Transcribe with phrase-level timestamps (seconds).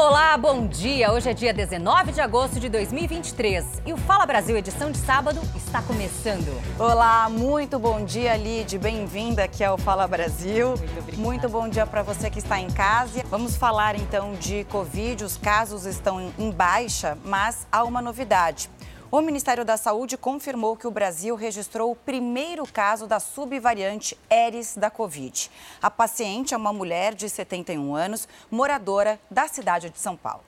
[0.00, 1.12] Olá, bom dia!
[1.12, 5.38] Hoje é dia 19 de agosto de 2023 e o Fala Brasil, edição de sábado,
[5.54, 6.58] está começando.
[6.78, 8.78] Olá, muito bom dia, Lid.
[8.78, 10.68] Bem-vinda aqui ao Fala Brasil.
[10.68, 13.22] Muito, muito bom dia para você que está em casa.
[13.26, 15.22] Vamos falar então de Covid.
[15.22, 18.70] Os casos estão em baixa, mas há uma novidade.
[19.12, 24.76] O Ministério da Saúde confirmou que o Brasil registrou o primeiro caso da subvariante Eris
[24.76, 25.50] da Covid.
[25.82, 30.44] A paciente é uma mulher de 71 anos, moradora da cidade de São Paulo.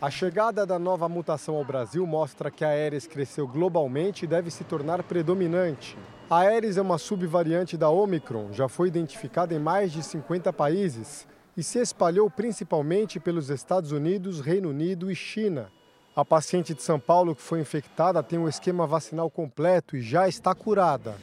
[0.00, 4.48] A chegada da nova mutação ao Brasil mostra que a Aeres cresceu globalmente e deve
[4.48, 5.98] se tornar predominante.
[6.30, 11.26] A Aeres é uma subvariante da Omicron, já foi identificada em mais de 50 países
[11.56, 15.72] e se espalhou principalmente pelos Estados Unidos, Reino Unido e China.
[16.16, 20.28] A paciente de São Paulo que foi infectada tem um esquema vacinal completo e já
[20.28, 21.16] está curada.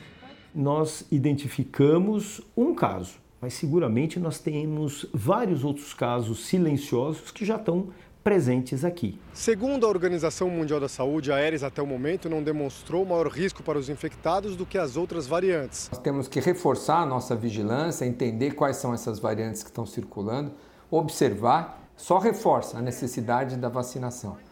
[0.53, 7.87] Nós identificamos um caso, mas seguramente nós temos vários outros casos silenciosos que já estão
[8.21, 9.17] presentes aqui.
[9.33, 13.63] Segundo a Organização Mundial da Saúde, a Aeres até o momento não demonstrou maior risco
[13.63, 15.89] para os infectados do que as outras variantes.
[15.89, 20.51] Nós temos que reforçar a nossa vigilância, entender quais são essas variantes que estão circulando,
[20.91, 24.50] observar, só reforça a necessidade da vacinação.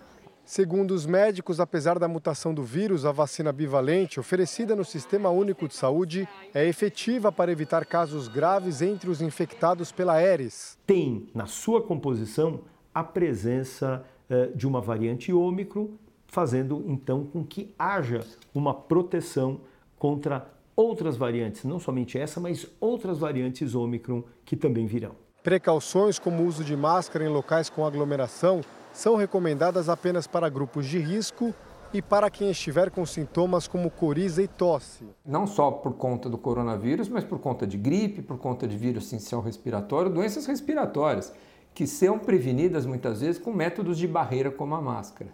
[0.50, 5.68] Segundo os médicos, apesar da mutação do vírus, a vacina bivalente oferecida no Sistema Único
[5.68, 10.76] de Saúde é efetiva para evitar casos graves entre os infectados pela Aeres.
[10.88, 12.62] Tem na sua composição
[12.92, 15.90] a presença eh, de uma variante Ômicron,
[16.26, 19.62] fazendo então com que haja uma proteção
[20.00, 25.12] contra outras variantes, não somente essa, mas outras variantes Ômicron que também virão.
[25.44, 28.62] Precauções como o uso de máscara em locais com aglomeração
[29.00, 31.54] são recomendadas apenas para grupos de risco
[31.94, 35.06] e para quem estiver com sintomas como coriza e tosse.
[35.26, 39.08] Não só por conta do coronavírus, mas por conta de gripe, por conta de vírus
[39.08, 41.34] sincicial respiratório, doenças respiratórias,
[41.74, 45.34] que são prevenidas muitas vezes com métodos de barreira como a máscara.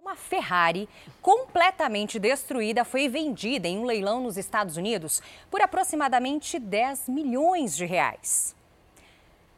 [0.00, 0.88] Uma Ferrari
[1.20, 7.84] completamente destruída foi vendida em um leilão nos Estados Unidos por aproximadamente 10 milhões de
[7.84, 8.56] reais.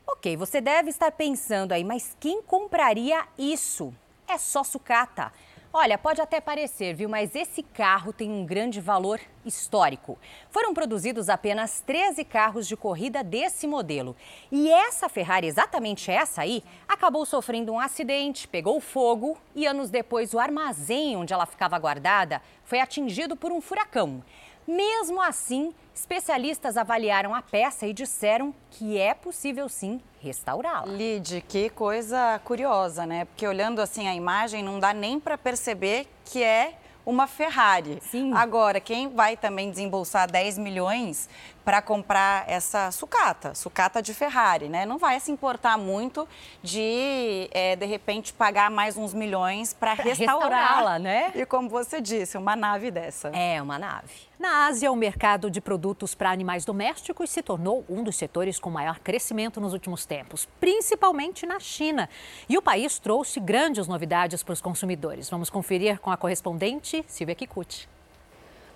[0.07, 3.93] Ok, você deve estar pensando aí, mas quem compraria isso?
[4.29, 5.33] É só sucata.
[5.77, 10.17] Olha, pode até parecer, viu, mas esse carro tem um grande valor histórico.
[10.49, 14.15] Foram produzidos apenas 13 carros de corrida desse modelo.
[14.53, 20.33] E essa Ferrari, exatamente essa aí, acabou sofrendo um acidente, pegou fogo e anos depois
[20.33, 24.23] o armazém onde ela ficava guardada foi atingido por um furacão.
[24.67, 30.87] Mesmo assim, especialistas avaliaram a peça e disseram que é possível sim restaurá-la.
[30.87, 33.27] Lid, que coisa curiosa, né?
[33.27, 36.75] Porque olhando assim a imagem, não dá nem para perceber que é
[37.05, 37.99] uma Ferrari.
[38.11, 38.33] Sim.
[38.35, 41.29] Agora, quem vai também desembolsar 10 milhões
[41.65, 44.85] para comprar essa sucata, sucata de Ferrari, né?
[44.85, 46.29] Não vai se importar muito
[46.63, 51.33] de, é, de repente, pagar mais uns milhões para restaurá-la, né?
[51.35, 53.29] E como você disse, uma nave dessa.
[53.29, 54.13] É, uma nave.
[54.39, 58.69] Na Ásia, o mercado de produtos para animais domésticos se tornou um dos setores com
[58.69, 62.11] maior crescimento nos últimos tempos, principalmente na China.
[62.47, 65.31] E o país trouxe grandes novidades para os consumidores.
[65.31, 67.89] Vamos conferir com a correspondente Silvia Kikuchi.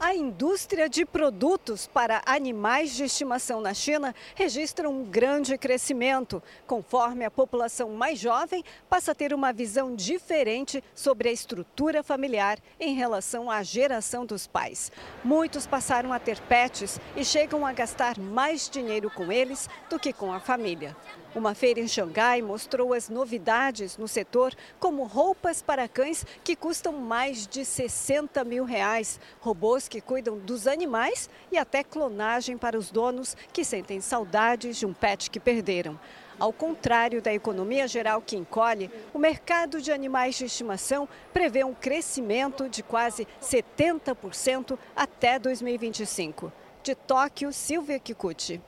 [0.01, 7.25] A indústria de produtos para animais de estimação na China registra um grande crescimento, conforme
[7.25, 12.95] a população mais jovem passa a ter uma visão diferente sobre a estrutura familiar em
[12.95, 14.93] relação à geração dos pais.
[15.25, 20.13] Muitos passaram a ter pets e chegam a gastar mais dinheiro com eles do que
[20.13, 20.97] com a família.
[21.35, 26.95] Uma feira em Xangai mostrou as novidades no setor, como roupas para cães que custam
[26.95, 32.91] mais de 60 mil reais, robôs que cuidam dos animais e até clonagem para os
[32.91, 36.01] donos que sentem saudades de um pet que perderam.
[36.39, 41.75] Ao contrário da economia geral que encolhe, o mercado de animais de estimação prevê um
[41.75, 46.51] crescimento de quase 70% até 2025.
[46.83, 48.63] De Tóquio, Silvia Kikuchi.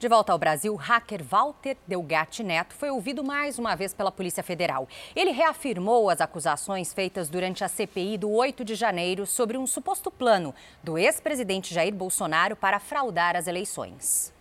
[0.00, 4.10] De volta ao Brasil, o hacker Walter Delgatti Neto foi ouvido mais uma vez pela
[4.10, 4.88] Polícia Federal.
[5.14, 10.10] Ele reafirmou as acusações feitas durante a CPI do 8 de janeiro sobre um suposto
[10.10, 14.32] plano do ex-presidente Jair Bolsonaro para fraudar as eleições.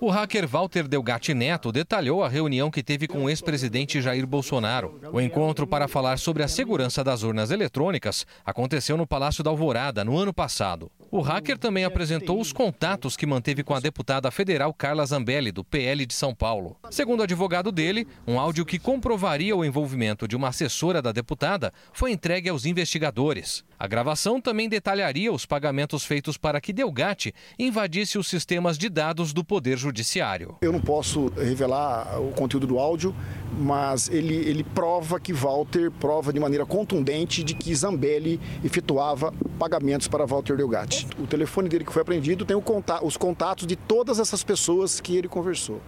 [0.00, 5.00] O hacker Walter Delgatti Neto detalhou a reunião que teve com o ex-presidente Jair Bolsonaro.
[5.12, 10.04] O encontro para falar sobre a segurança das urnas eletrônicas aconteceu no Palácio da Alvorada
[10.04, 10.88] no ano passado.
[11.10, 15.64] O hacker também apresentou os contatos que manteve com a deputada federal Carla Zambelli, do
[15.64, 16.76] PL de São Paulo.
[16.90, 21.72] Segundo o advogado dele, um áudio que comprovaria o envolvimento de uma assessora da deputada
[21.92, 23.64] foi entregue aos investigadores.
[23.78, 29.32] A gravação também detalharia os pagamentos feitos para que Delgatti invadisse os sistemas de dados
[29.32, 30.56] do Poder Judiciário.
[30.60, 33.14] Eu não posso revelar o conteúdo do áudio,
[33.56, 40.08] mas ele, ele prova que Walter prova de maneira contundente de que Zambelli efetuava pagamentos
[40.08, 41.06] para Walter Delgatti.
[41.16, 42.56] O telefone dele que foi apreendido tem
[43.02, 45.80] os contatos de todas essas pessoas que ele conversou.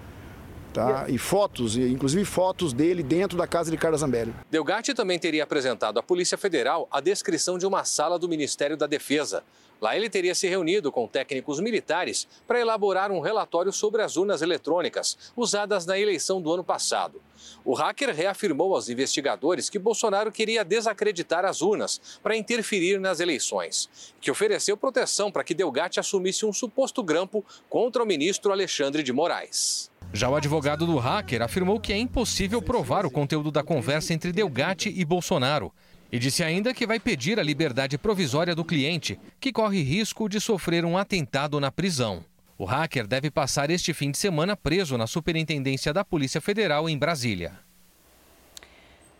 [0.73, 1.07] Tá?
[1.09, 4.33] E fotos, inclusive fotos dele dentro da casa de Carlos Zambelli.
[4.51, 8.87] Delgatti também teria apresentado à Polícia Federal a descrição de uma sala do Ministério da
[8.87, 9.43] Defesa.
[9.81, 14.43] Lá ele teria se reunido com técnicos militares para elaborar um relatório sobre as urnas
[14.43, 17.21] eletrônicas usadas na eleição do ano passado.
[17.65, 23.89] O hacker reafirmou aos investigadores que Bolsonaro queria desacreditar as urnas para interferir nas eleições,
[24.21, 29.13] que ofereceu proteção para que Delgatti assumisse um suposto grampo contra o ministro Alexandre de
[29.13, 29.90] Moraes.
[30.13, 34.33] Já o advogado do hacker afirmou que é impossível provar o conteúdo da conversa entre
[34.33, 35.73] Delgatti e Bolsonaro.
[36.11, 40.41] E disse ainda que vai pedir a liberdade provisória do cliente, que corre risco de
[40.41, 42.25] sofrer um atentado na prisão.
[42.59, 46.99] O hacker deve passar este fim de semana preso na Superintendência da Polícia Federal em
[46.99, 47.70] Brasília.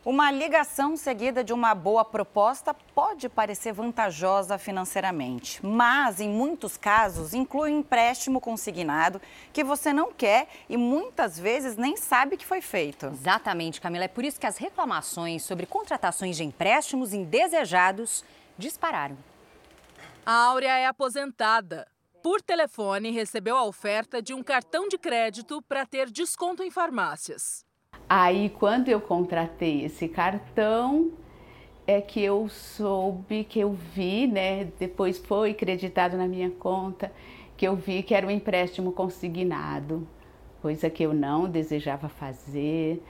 [0.03, 7.35] Uma ligação seguida de uma boa proposta pode parecer vantajosa financeiramente, mas em muitos casos
[7.35, 9.21] inclui um empréstimo consignado
[9.53, 13.09] que você não quer e muitas vezes nem sabe que foi feito.
[13.09, 14.07] Exatamente, Camila.
[14.07, 18.25] É por isso que as reclamações sobre contratações de empréstimos indesejados
[18.57, 19.19] dispararam.
[20.25, 21.87] A Áurea é aposentada.
[22.23, 27.69] Por telefone, recebeu a oferta de um cartão de crédito para ter desconto em farmácias.
[28.13, 31.13] Aí, quando eu contratei esse cartão,
[31.87, 34.65] é que eu soube, que eu vi, né?
[34.81, 37.13] Depois foi creditado na minha conta,
[37.57, 40.09] que eu vi que era um empréstimo consignado,
[40.61, 43.01] coisa que eu não desejava fazer.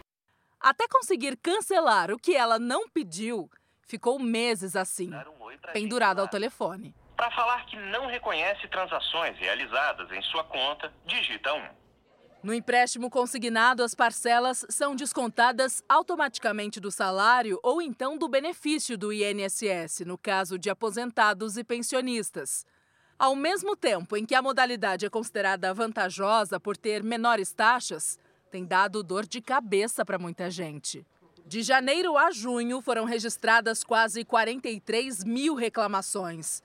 [0.61, 3.49] Até conseguir cancelar o que ela não pediu,
[3.89, 5.11] ficou meses assim,
[5.73, 6.95] pendurada ao telefone.
[7.17, 11.80] Para falar que não reconhece transações realizadas em sua conta, digita 1.
[12.43, 19.13] No empréstimo consignado, as parcelas são descontadas automaticamente do salário ou então do benefício do
[19.13, 22.65] INSS, no caso de aposentados e pensionistas.
[23.19, 28.19] Ao mesmo tempo em que a modalidade é considerada vantajosa por ter menores taxas,
[28.51, 31.07] tem dado dor de cabeça para muita gente.
[31.45, 36.63] De janeiro a junho foram registradas quase 43 mil reclamações,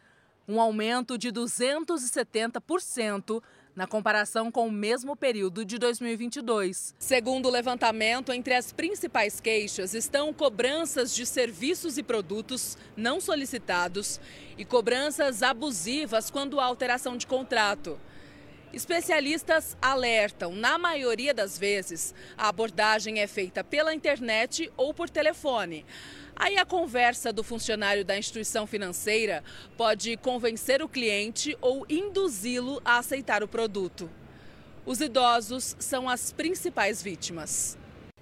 [0.47, 3.43] um aumento de 270%
[3.75, 6.95] na comparação com o mesmo período de 2022.
[6.97, 14.19] Segundo o levantamento, entre as principais queixas estão cobranças de serviços e produtos não solicitados
[14.57, 17.99] e cobranças abusivas quando há alteração de contrato.
[18.73, 25.85] Especialistas alertam, na maioria das vezes, a abordagem é feita pela internet ou por telefone.
[26.35, 29.41] Aí a conversa do funcionário da instituição financeira
[29.77, 34.09] pode convencer o cliente ou induzi-lo a aceitar o produto.
[34.85, 37.77] Os idosos são as principais vítimas.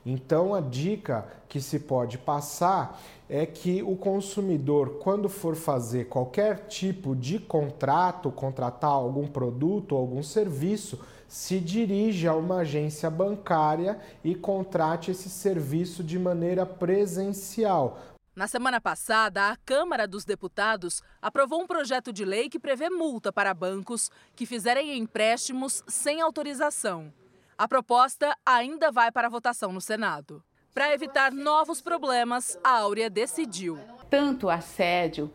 [0.06, 6.68] Então, a dica que se pode passar é que o consumidor, quando for fazer qualquer
[6.68, 11.00] tipo de contrato, contratar algum produto ou algum serviço,
[11.34, 17.98] se dirija a uma agência bancária e contrate esse serviço de maneira presencial.
[18.36, 23.34] Na semana passada, a Câmara dos Deputados aprovou um projeto de lei que prevê multa
[23.34, 27.12] para bancos que fizerem empréstimos sem autorização.
[27.58, 30.44] A proposta ainda vai para votação no Senado.
[30.72, 33.80] Para evitar novos problemas, a Áurea decidiu.
[34.08, 35.34] Tanto assédio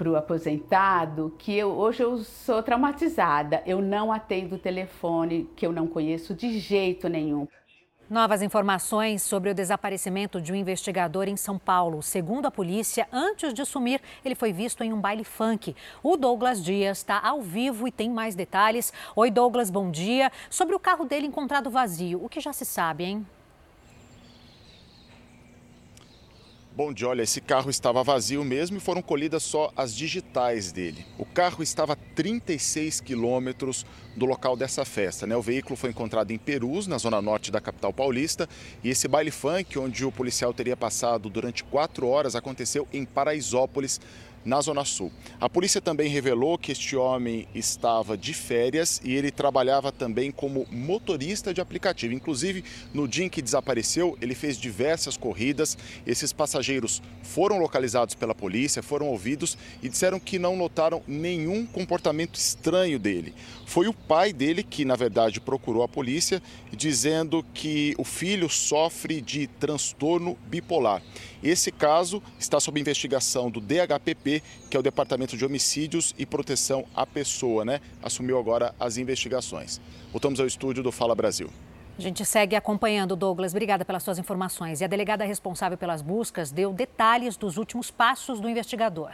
[0.00, 3.62] para o aposentado que eu, hoje eu sou traumatizada.
[3.66, 7.46] Eu não atendo o telefone que eu não conheço de jeito nenhum.
[8.08, 12.02] Novas informações sobre o desaparecimento de um investigador em São Paulo.
[12.02, 15.76] Segundo a polícia, antes de sumir, ele foi visto em um baile funk.
[16.02, 18.94] O Douglas Dias está ao vivo e tem mais detalhes.
[19.14, 20.32] Oi, Douglas, bom dia.
[20.48, 23.26] Sobre o carro dele encontrado vazio, o que já se sabe, hein?
[26.82, 31.04] Bom dia, olha, esse carro estava vazio mesmo e foram colhidas só as digitais dele.
[31.18, 33.84] O carro estava a 36 quilômetros
[34.16, 35.26] do local dessa festa.
[35.26, 35.36] Né?
[35.36, 38.48] O veículo foi encontrado em Perus, na zona norte da capital paulista,
[38.82, 44.00] e esse baile funk, onde o policial teria passado durante quatro horas, aconteceu em Paraisópolis,
[44.44, 45.12] na Zona Sul.
[45.40, 50.66] A polícia também revelou que este homem estava de férias e ele trabalhava também como
[50.70, 52.14] motorista de aplicativo.
[52.14, 55.76] Inclusive, no dia em que desapareceu, ele fez diversas corridas.
[56.06, 62.36] Esses passageiros foram localizados pela polícia, foram ouvidos e disseram que não notaram nenhum comportamento
[62.36, 63.34] estranho dele.
[63.66, 66.42] Foi o pai dele que, na verdade, procurou a polícia,
[66.72, 71.02] dizendo que o filho sofre de transtorno bipolar.
[71.42, 74.29] Esse caso está sob investigação do DHPP,
[74.68, 77.80] que é o Departamento de Homicídios e Proteção à Pessoa, né?
[78.02, 79.80] Assumiu agora as investigações.
[80.12, 81.50] Voltamos ao estúdio do Fala Brasil.
[81.98, 83.52] A gente segue acompanhando, Douglas.
[83.52, 84.80] Obrigada pelas suas informações.
[84.80, 89.12] E a delegada responsável pelas buscas deu detalhes dos últimos passos do investigador.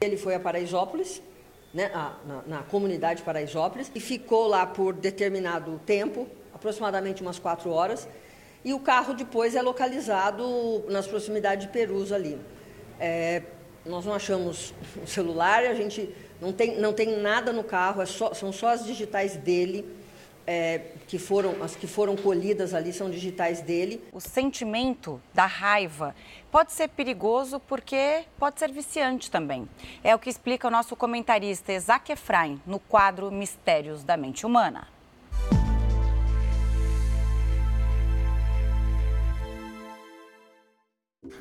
[0.00, 1.20] Ele foi a Paraisópolis,
[1.74, 8.08] né, na, na comunidade Paraisópolis, e ficou lá por determinado tempo, aproximadamente umas quatro horas,
[8.64, 12.38] e o carro depois é localizado nas proximidades de Perus ali.
[12.98, 13.42] É,
[13.90, 16.08] nós não achamos o celular, a gente
[16.40, 19.84] não tem, não tem nada no carro, é só, são só as digitais dele
[20.46, 24.02] é, que foram as que foram colhidas ali são digitais dele.
[24.12, 26.14] O sentimento da raiva
[26.50, 29.68] pode ser perigoso porque pode ser viciante também.
[30.02, 34.88] É o que explica o nosso comentarista Isaac Efraim no quadro Mistérios da Mente Humana.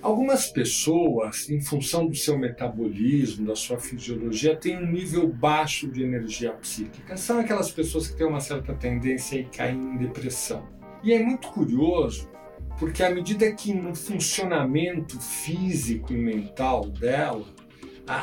[0.02, 6.04] Algumas pessoas, em função do seu metabolismo, da sua fisiologia, têm um nível baixo de
[6.04, 7.18] energia psíquica.
[7.18, 10.68] São aquelas pessoas que têm uma certa tendência a cair em depressão.
[11.04, 12.30] E é muito curioso,
[12.78, 17.46] porque à medida que no funcionamento físico e mental dela,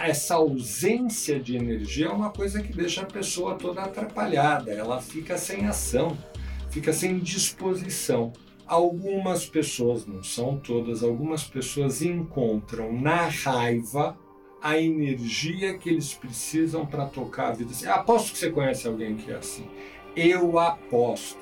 [0.03, 5.39] essa ausência de energia é uma coisa que deixa a pessoa toda atrapalhada, ela fica
[5.39, 6.17] sem ação,
[6.71, 8.33] fica sem disposição.
[8.67, 14.19] Algumas pessoas, não são todas, algumas pessoas encontram na raiva
[14.61, 17.73] a energia que eles precisam para tocar a vida.
[17.93, 19.69] Aposto que você conhece alguém que é assim.
[20.17, 21.39] Eu aposto.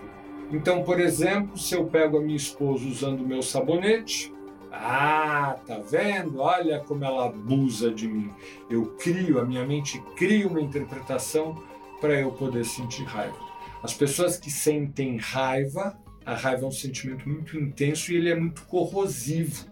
[0.53, 4.31] Então, por exemplo, se eu pego a minha esposa usando o meu sabonete,
[4.71, 6.41] ah, tá vendo?
[6.41, 8.31] Olha como ela abusa de mim.
[8.69, 11.63] Eu crio, a minha mente cria uma interpretação
[12.01, 13.39] para eu poder sentir raiva.
[13.83, 18.35] As pessoas que sentem raiva a raiva é um sentimento muito intenso e ele é
[18.35, 19.67] muito corrosivo,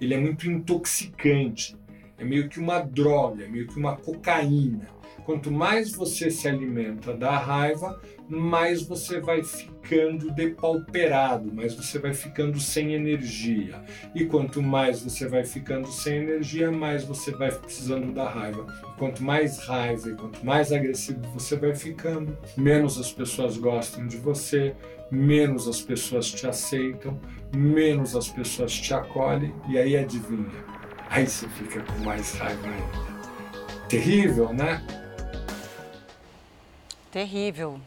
[0.00, 1.76] ele é muito intoxicante,
[2.18, 4.88] é meio que uma droga, é meio que uma cocaína.
[5.26, 12.14] Quanto mais você se alimenta da raiva, mais você vai ficando depauperado, mais você vai
[12.14, 13.82] ficando sem energia.
[14.14, 18.66] E quanto mais você vai ficando sem energia, mais você vai precisando da raiva.
[18.84, 24.06] E quanto mais raiva e quanto mais agressivo você vai ficando, menos as pessoas gostam
[24.06, 24.76] de você,
[25.10, 27.18] menos as pessoas te aceitam,
[27.52, 30.64] menos as pessoas te acolhem, e aí adivinha,
[31.10, 33.16] aí você fica com mais raiva ainda.
[33.88, 34.86] Terrível, né?
[37.16, 37.80] Terrível.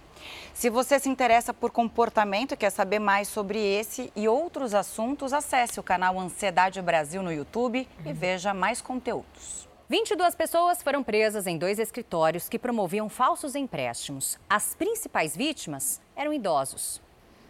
[0.55, 5.33] Se você se interessa por comportamento e quer saber mais sobre esse e outros assuntos,
[5.33, 9.69] acesse o canal Ansiedade Brasil no YouTube e veja mais conteúdos.
[9.87, 14.39] 22 pessoas foram presas em dois escritórios que promoviam falsos empréstimos.
[14.49, 16.99] As principais vítimas eram idosos.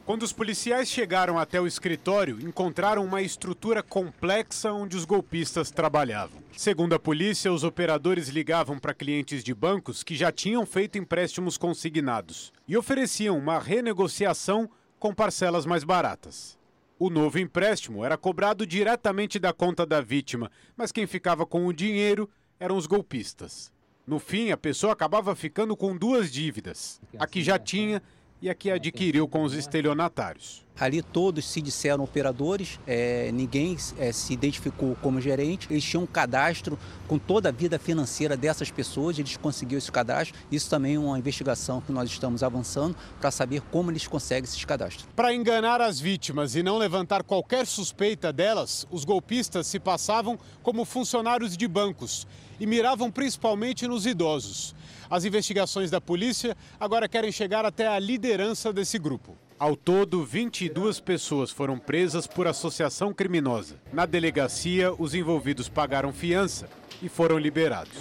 [0.09, 6.41] Quando os policiais chegaram até o escritório, encontraram uma estrutura complexa onde os golpistas trabalhavam.
[6.57, 11.59] Segundo a polícia, os operadores ligavam para clientes de bancos que já tinham feito empréstimos
[11.59, 16.57] consignados e ofereciam uma renegociação com parcelas mais baratas.
[16.97, 21.71] O novo empréstimo era cobrado diretamente da conta da vítima, mas quem ficava com o
[21.71, 22.27] dinheiro
[22.59, 23.71] eram os golpistas.
[24.07, 28.01] No fim, a pessoa acabava ficando com duas dívidas: a que já tinha
[28.41, 30.65] e a que adquiriu com os estelionatários.
[30.79, 35.67] Ali todos se disseram operadores, é, ninguém é, se identificou como gerente.
[35.69, 40.39] Eles tinham um cadastro com toda a vida financeira dessas pessoas, eles conseguiram esse cadastro.
[40.49, 44.63] Isso também é uma investigação que nós estamos avançando para saber como eles conseguem esses
[44.63, 45.05] cadastros.
[45.17, 50.85] Para enganar as vítimas e não levantar qualquer suspeita delas, os golpistas se passavam como
[50.85, 52.25] funcionários de bancos
[52.57, 54.73] e miravam principalmente nos idosos.
[55.09, 59.35] As investigações da polícia agora querem chegar até a liderança desse grupo.
[59.57, 63.75] Ao todo, 22 pessoas foram presas por associação criminosa.
[63.91, 66.69] Na delegacia, os envolvidos pagaram fiança
[67.01, 67.97] e foram liberados.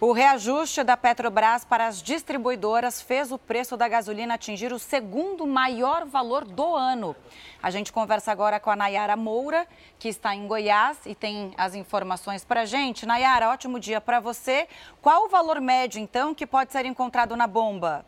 [0.00, 5.44] O reajuste da Petrobras para as distribuidoras fez o preço da gasolina atingir o segundo
[5.44, 7.16] maior valor do ano.
[7.60, 9.66] A gente conversa agora com a Nayara Moura,
[9.98, 13.06] que está em Goiás e tem as informações para a gente.
[13.06, 14.68] Nayara, ótimo dia para você.
[15.02, 18.06] Qual o valor médio, então, que pode ser encontrado na bomba?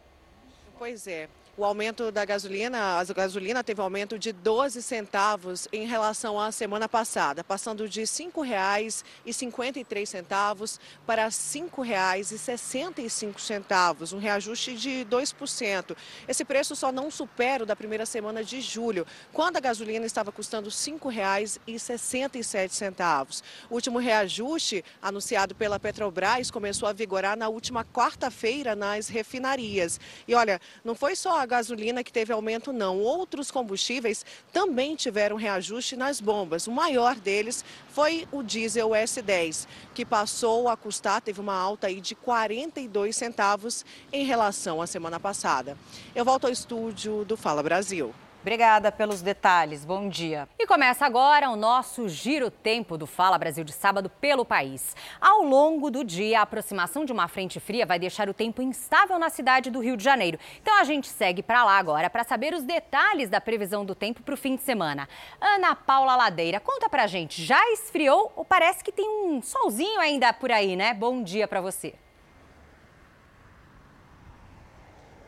[0.78, 1.28] Pois é.
[1.61, 6.50] O aumento da gasolina, a gasolina teve um aumento de 12 centavos em relação à
[6.50, 15.95] semana passada, passando de R$ 5,53 para R$ 5,65, um reajuste de 2%.
[16.26, 20.33] Esse preço só não supera o da primeira semana de julho, quando a gasolina estava
[20.33, 23.43] custando R$ 5,67.
[23.69, 30.00] O último reajuste anunciado pela Petrobras começou a vigorar na última quarta-feira nas refinarias.
[30.26, 32.99] E olha, não foi só a gasolina que teve aumento, não.
[32.99, 36.66] Outros combustíveis também tiveram reajuste nas bombas.
[36.66, 42.00] O maior deles foi o diesel S10, que passou a custar, teve uma alta aí
[42.00, 45.76] de 42 centavos em relação à semana passada.
[46.14, 48.14] Eu volto ao estúdio do Fala Brasil.
[48.42, 49.85] Obrigada pelos detalhes.
[49.85, 50.49] Bom dia.
[50.59, 54.97] E começa agora o nosso Giro Tempo do Fala Brasil de sábado pelo país.
[55.20, 59.18] Ao longo do dia, a aproximação de uma frente fria vai deixar o tempo instável
[59.18, 60.38] na cidade do Rio de Janeiro.
[60.62, 64.23] Então a gente segue para lá agora para saber os detalhes da previsão do tempo
[64.23, 65.06] para o fim de semana.
[65.38, 70.32] Ana Paula Ladeira, conta pra gente, já esfriou ou parece que tem um solzinho ainda
[70.32, 70.94] por aí, né?
[70.94, 71.94] Bom dia para você.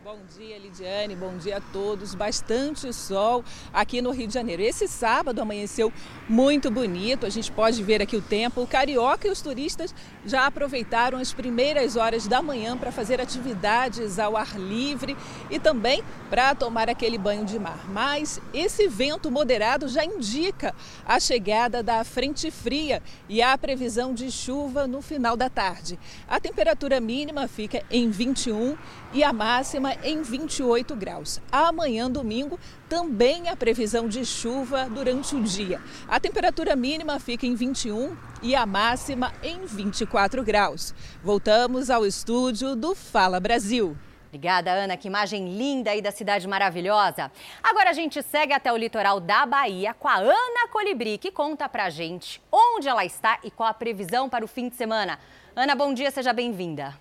[0.05, 1.15] Bom dia, Lidiane.
[1.15, 2.13] Bom dia a todos.
[2.13, 4.61] Bastante sol aqui no Rio de Janeiro.
[4.61, 5.93] Esse sábado amanheceu
[6.29, 7.25] muito bonito.
[7.25, 8.61] A gente pode ver aqui o tempo.
[8.61, 9.95] O carioca e os turistas
[10.27, 15.17] já aproveitaram as primeiras horas da manhã para fazer atividades ao ar livre
[15.49, 17.89] e também para tomar aquele banho de mar.
[17.89, 20.75] Mas esse vento moderado já indica
[21.07, 25.97] a chegada da frente fria e a previsão de chuva no final da tarde.
[26.27, 28.77] A temperatura mínima fica em 21
[29.13, 31.41] e a máxima em 28 graus.
[31.51, 32.59] Amanhã, domingo,
[32.89, 35.81] também a previsão de chuva durante o dia.
[36.09, 40.95] A temperatura mínima fica em 21 e a máxima em 24 graus.
[41.23, 43.97] Voltamos ao estúdio do Fala Brasil.
[44.33, 44.97] Obrigada, Ana.
[44.97, 47.31] Que imagem linda aí da cidade maravilhosa.
[47.63, 51.69] Agora a gente segue até o litoral da Bahia com a Ana Colibri, que conta
[51.69, 55.19] pra gente onde ela está e qual a previsão para o fim de semana.
[55.55, 56.95] Ana, bom dia, seja bem-vinda.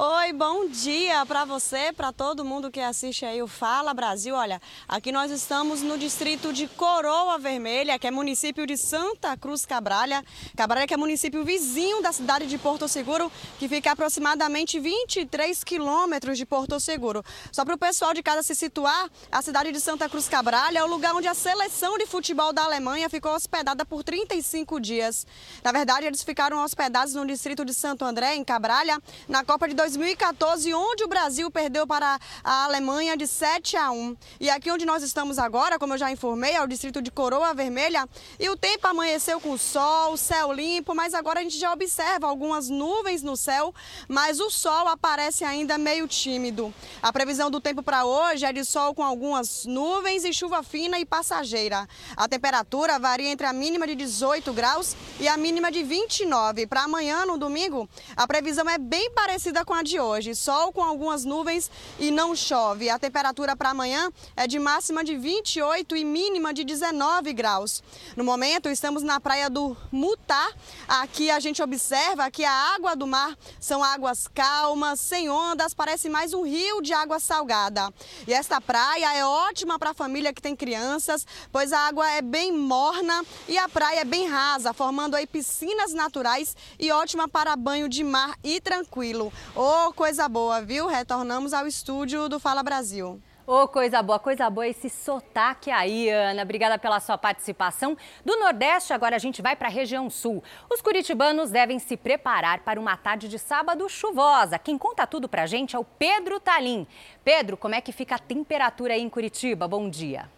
[0.00, 4.32] Oi, bom dia para você, para todo mundo que assiste aí o Fala Brasil.
[4.32, 9.66] Olha, aqui nós estamos no distrito de Coroa Vermelha, que é município de Santa Cruz
[9.66, 10.24] Cabralha.
[10.56, 13.28] Cabralha que é município vizinho da cidade de Porto Seguro,
[13.58, 17.24] que fica aproximadamente 23 quilômetros de Porto Seguro.
[17.50, 20.84] Só para o pessoal de casa se situar, a cidade de Santa Cruz Cabralha é
[20.84, 25.26] o lugar onde a seleção de futebol da Alemanha ficou hospedada por 35 dias.
[25.64, 29.87] Na verdade, eles ficaram hospedados no distrito de Santo André, em Cabralha, na Copa de
[29.96, 34.16] 2014, onde o Brasil perdeu para a Alemanha de 7 a 1.
[34.38, 37.54] E aqui onde nós estamos agora, como eu já informei, é o distrito de Coroa
[37.54, 38.06] Vermelha,
[38.38, 42.68] e o tempo amanheceu com sol, céu limpo, mas agora a gente já observa algumas
[42.68, 43.74] nuvens no céu,
[44.06, 46.72] mas o sol aparece ainda meio tímido.
[47.00, 50.98] A previsão do tempo para hoje é de sol com algumas nuvens e chuva fina
[50.98, 51.88] e passageira.
[52.16, 56.66] A temperatura varia entre a mínima de 18 graus e a mínima de 29.
[56.66, 60.34] Para amanhã, no domingo, a previsão é bem parecida com a de hoje.
[60.34, 62.88] Sol com algumas nuvens e não chove.
[62.90, 67.82] A temperatura para amanhã é de máxima de 28 e mínima de 19 graus.
[68.16, 70.50] No momento, estamos na praia do Mutá.
[70.86, 76.08] Aqui a gente observa que a água do mar são águas calmas, sem ondas, parece
[76.08, 77.92] mais um rio de água salgada.
[78.26, 82.22] E esta praia é ótima para a família que tem crianças, pois a água é
[82.22, 87.56] bem morna e a praia é bem rasa, formando aí piscinas naturais e ótima para
[87.56, 89.32] banho de mar e tranquilo.
[89.70, 90.86] Ô, oh, coisa boa, viu?
[90.86, 93.20] Retornamos ao estúdio do Fala Brasil.
[93.46, 96.42] Ô, oh, coisa boa, coisa boa esse sotaque aí, Ana.
[96.42, 97.94] Obrigada pela sua participação.
[98.24, 100.42] Do Nordeste, agora a gente vai para a região Sul.
[100.70, 104.58] Os curitibanos devem se preparar para uma tarde de sábado chuvosa.
[104.58, 106.86] Quem conta tudo pra gente é o Pedro Talim.
[107.22, 109.68] Pedro, como é que fica a temperatura aí em Curitiba?
[109.68, 110.30] Bom dia.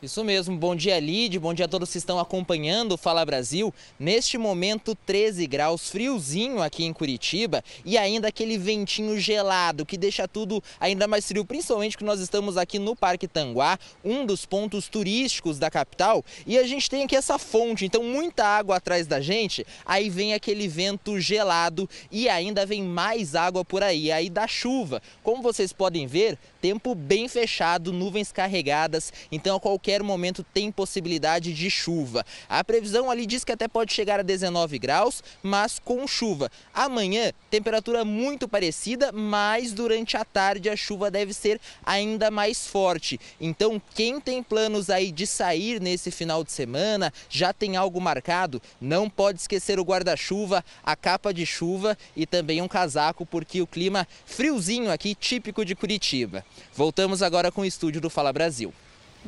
[0.00, 3.74] Isso mesmo, bom dia Lid, bom dia a todos que estão acompanhando o Fala Brasil.
[3.98, 10.28] Neste momento 13 graus, friozinho aqui em Curitiba e ainda aquele ventinho gelado que deixa
[10.28, 14.86] tudo ainda mais frio, principalmente que nós estamos aqui no Parque Tanguá, um dos pontos
[14.86, 16.24] turísticos da capital.
[16.46, 20.32] E a gente tem aqui essa fonte, então muita água atrás da gente, aí vem
[20.32, 25.02] aquele vento gelado e ainda vem mais água por aí, aí da chuva.
[25.24, 31.52] Como vocês podem ver, tempo bem fechado, nuvens carregadas, então a qualquer momento tem possibilidade
[31.52, 32.24] de chuva.
[32.48, 36.50] A previsão ali diz que até pode chegar a 19 graus, mas com chuva.
[36.74, 43.20] Amanhã, temperatura muito parecida, mas durante a tarde a chuva deve ser ainda mais forte.
[43.40, 48.60] Então, quem tem planos aí de sair nesse final de semana, já tem algo marcado,
[48.80, 53.66] não pode esquecer o guarda-chuva, a capa de chuva e também um casaco, porque o
[53.66, 56.44] clima friozinho aqui, típico de Curitiba.
[56.74, 58.72] Voltamos agora com o estúdio do Fala Brasil.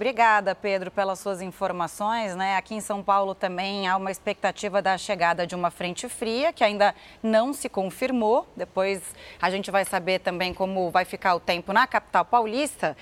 [0.00, 2.34] Obrigada, Pedro, pelas suas informações.
[2.34, 2.56] Né?
[2.56, 6.64] Aqui em São Paulo também há uma expectativa da chegada de uma frente fria, que
[6.64, 8.48] ainda não se confirmou.
[8.56, 9.02] Depois
[9.42, 12.96] a gente vai saber também como vai ficar o tempo na capital paulista.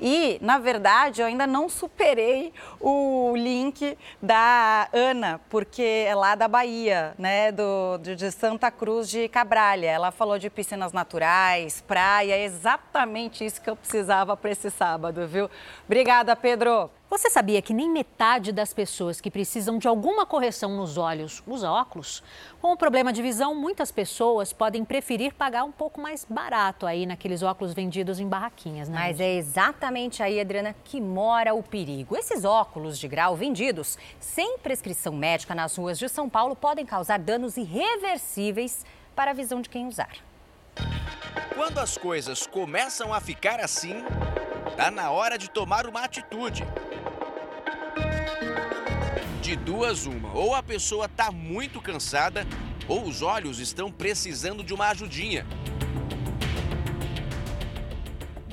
[0.00, 6.46] E, na verdade, eu ainda não superei o link da Ana, porque é lá da
[6.46, 7.50] Bahia, né?
[7.50, 9.90] Do, de Santa Cruz de Cabralha.
[9.90, 15.50] Ela falou de piscinas naturais, praia, exatamente isso que eu precisava para esse sábado, viu?
[15.84, 16.90] Obrigada, Pedro.
[17.08, 21.70] Você sabia que nem metade das pessoas que precisam de alguma correção nos olhos usa
[21.70, 22.22] óculos?
[22.60, 27.06] Com o problema de visão, muitas pessoas podem preferir pagar um pouco mais barato aí
[27.06, 28.94] naqueles óculos vendidos em barraquinhas, né?
[28.94, 32.14] Mas é exatamente aí, Adriana, que mora o perigo.
[32.14, 37.18] Esses óculos de grau vendidos sem prescrição médica nas ruas de São Paulo podem causar
[37.18, 38.84] danos irreversíveis
[39.16, 40.12] para a visão de quem usar.
[41.54, 44.02] Quando as coisas começam a ficar assim,
[44.76, 46.64] tá na hora de tomar uma atitude.
[49.40, 50.32] De duas, uma.
[50.34, 52.46] Ou a pessoa tá muito cansada,
[52.88, 55.46] ou os olhos estão precisando de uma ajudinha.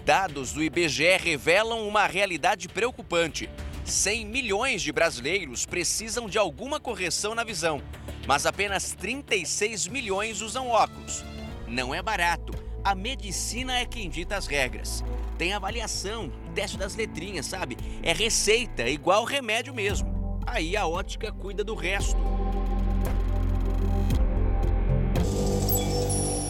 [0.05, 3.49] Dados do IBGE revelam uma realidade preocupante.
[3.85, 7.81] 100 milhões de brasileiros precisam de alguma correção na visão,
[8.27, 11.23] mas apenas 36 milhões usam óculos.
[11.71, 12.51] Não é barato.
[12.83, 15.01] A medicina é quem dita as regras.
[15.37, 17.77] Tem avaliação, teste das letrinhas, sabe?
[18.03, 20.37] É receita, igual remédio mesmo.
[20.45, 22.19] Aí a ótica cuida do resto.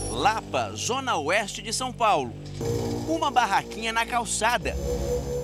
[0.10, 2.34] Lapa, zona oeste de São Paulo.
[3.08, 4.76] Uma barraquinha na calçada.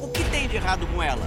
[0.02, 1.26] O que tem de errado com ela?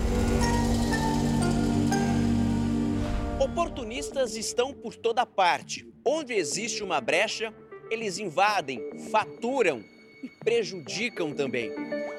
[3.38, 5.88] Oportunistas estão por toda parte.
[6.04, 7.54] Onde existe uma brecha,
[7.90, 9.84] eles invadem, faturam
[10.22, 11.72] e prejudicam também.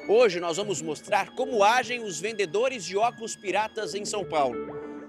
[0.07, 4.57] Hoje nós vamos mostrar como agem os vendedores de óculos piratas em São Paulo.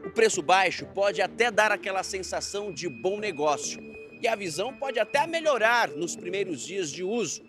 [0.05, 3.81] O preço baixo pode até dar aquela sensação de bom negócio
[4.21, 7.43] e a visão pode até melhorar nos primeiros dias de uso,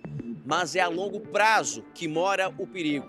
[0.44, 3.08] mas é a longo prazo que mora o perigo.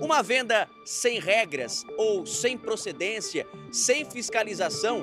[0.00, 5.02] Uma venda sem regras ou sem procedência, sem fiscalização,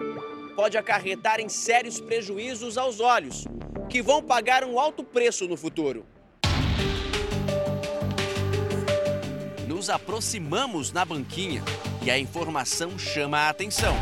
[0.49, 3.45] pode acarretar em sérios prejuízos aos olhos,
[3.88, 6.05] que vão pagar um alto preço no futuro.
[9.67, 11.63] Nos aproximamos na banquinha
[12.01, 13.95] e a informação chama a atenção.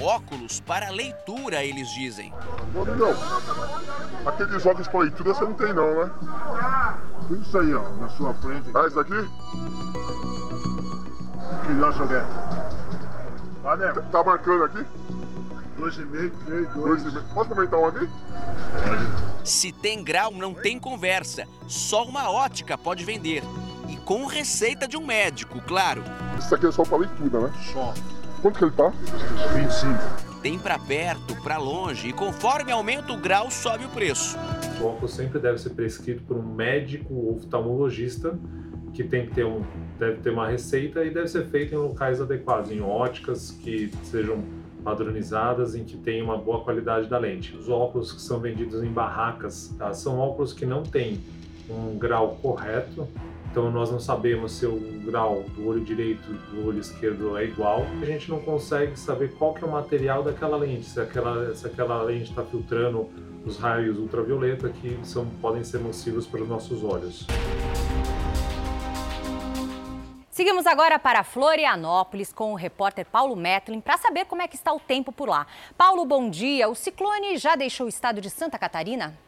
[0.00, 2.32] Óculos para leitura, eles dizem.
[2.74, 3.12] Ô, amigão,
[4.24, 6.10] aqueles óculos para leitura você não tem não, né?
[7.26, 8.70] Tudo isso aí, ó, na sua frente.
[8.74, 9.28] Ah, isso aqui?
[11.66, 12.65] Que acha dessa?
[13.66, 13.92] Ah, né?
[14.12, 14.84] Tá marcando aqui?
[15.76, 17.02] Dois e meio, três, dois.
[17.02, 17.34] dois e meio.
[17.34, 18.08] Posso comentar um aqui?
[19.42, 21.46] Se tem grau, não tem conversa.
[21.66, 23.42] Só uma ótica pode vender.
[23.88, 26.04] E com receita de um médico, claro.
[26.38, 27.52] Isso aqui é só para leitura, né?
[27.72, 27.92] Só.
[28.40, 28.92] Quanto que ele tá?
[29.54, 30.40] 25.
[30.40, 34.38] Tem para perto, para longe e conforme aumenta o grau, sobe o preço.
[34.80, 38.38] O óculos sempre deve ser prescrito por um médico oftalmologista
[38.96, 39.62] que tem que ter um
[39.98, 44.42] deve ter uma receita e deve ser feito em locais adequados, em óticas que sejam
[44.82, 47.54] padronizadas, em que tenham uma boa qualidade da lente.
[47.56, 49.92] Os óculos que são vendidos em barracas tá?
[49.92, 51.20] são óculos que não têm
[51.68, 53.06] um grau correto,
[53.50, 57.84] então nós não sabemos se o grau do olho direito do olho esquerdo é igual.
[58.00, 61.66] A gente não consegue saber qual que é o material daquela lente, se aquela, se
[61.66, 63.08] aquela lente está filtrando
[63.44, 67.26] os raios ultravioleta que são, podem ser nocivos para os nossos olhos.
[70.36, 74.70] Seguimos agora para Florianópolis com o repórter Paulo Metlin para saber como é que está
[74.70, 75.46] o tempo por lá.
[75.78, 76.68] Paulo, bom dia.
[76.68, 79.18] O ciclone já deixou o estado de Santa Catarina?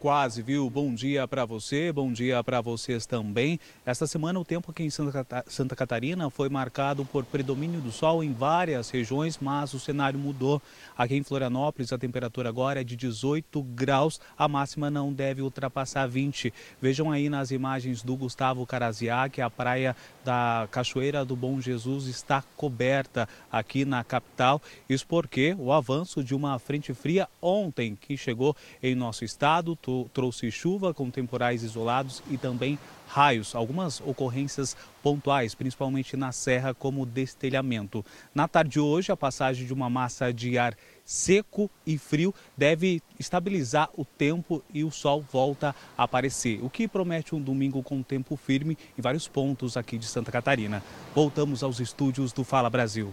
[0.00, 0.70] Quase, viu?
[0.70, 3.60] Bom dia para você, bom dia para vocês também.
[3.84, 8.32] Esta semana o tempo aqui em Santa Catarina foi marcado por predomínio do sol em
[8.32, 10.62] várias regiões, mas o cenário mudou.
[10.96, 16.06] Aqui em Florianópolis a temperatura agora é de 18 graus, a máxima não deve ultrapassar
[16.06, 16.50] 20.
[16.80, 22.06] Vejam aí nas imagens do Gustavo Caraziá que a praia da Cachoeira do Bom Jesus
[22.06, 24.62] está coberta aqui na capital.
[24.88, 29.76] Isso porque o avanço de uma frente fria ontem que chegou em nosso estado
[30.12, 32.78] trouxe chuva com temporais isolados e também
[33.10, 38.04] raios, algumas ocorrências pontuais, principalmente na serra, como destelhamento.
[38.34, 43.02] Na tarde de hoje, a passagem de uma massa de ar seco e frio deve
[43.18, 48.00] estabilizar o tempo e o sol volta a aparecer, o que promete um domingo com
[48.00, 50.82] tempo firme em vários pontos aqui de Santa Catarina.
[51.12, 53.12] Voltamos aos estúdios do Fala Brasil.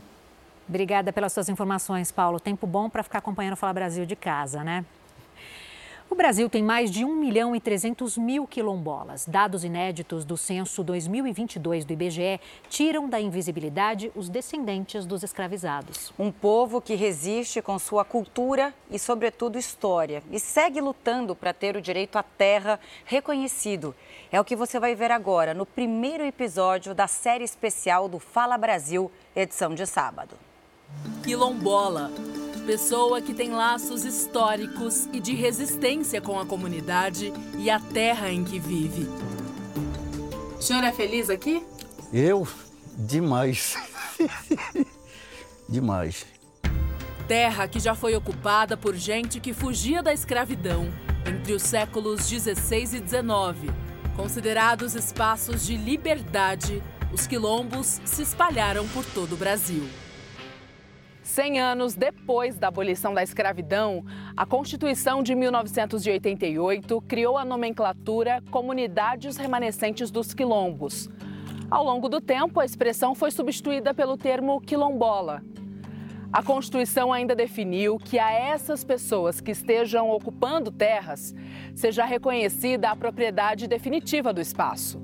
[0.69, 2.39] Obrigada pelas suas informações, Paulo.
[2.39, 4.85] Tempo bom para ficar acompanhando o Fala Brasil de casa, né?
[6.09, 9.25] O Brasil tem mais de 1 milhão e 300 mil quilombolas.
[9.25, 12.39] Dados inéditos do censo 2022 do IBGE
[12.69, 16.13] tiram da invisibilidade os descendentes dos escravizados.
[16.17, 21.75] Um povo que resiste com sua cultura e, sobretudo, história e segue lutando para ter
[21.75, 23.93] o direito à terra reconhecido.
[24.31, 28.57] É o que você vai ver agora no primeiro episódio da série especial do Fala
[28.57, 30.37] Brasil, edição de sábado.
[31.21, 32.11] Quilombola
[32.67, 38.43] pessoa que tem laços históricos e de resistência com a comunidade e a terra em
[38.43, 39.07] que vive.
[40.59, 41.65] O senhor é feliz aqui?
[42.11, 42.45] Eu?
[42.97, 43.73] Demais.
[45.69, 46.25] Demais.
[47.25, 50.89] Terra que já foi ocupada por gente que fugia da escravidão
[51.25, 53.69] entre os séculos 16 e 19.
[54.13, 59.87] Considerados espaços de liberdade, os quilombos se espalharam por todo o Brasil.
[61.27, 69.35] Cem anos depois da abolição da escravidão, a Constituição de 1988 criou a nomenclatura Comunidades
[69.35, 71.09] Remanescentes dos Quilombos.
[71.69, 75.43] Ao longo do tempo, a expressão foi substituída pelo termo quilombola.
[76.31, 81.35] A Constituição ainda definiu que a essas pessoas que estejam ocupando terras
[81.75, 84.97] seja reconhecida a propriedade definitiva do espaço.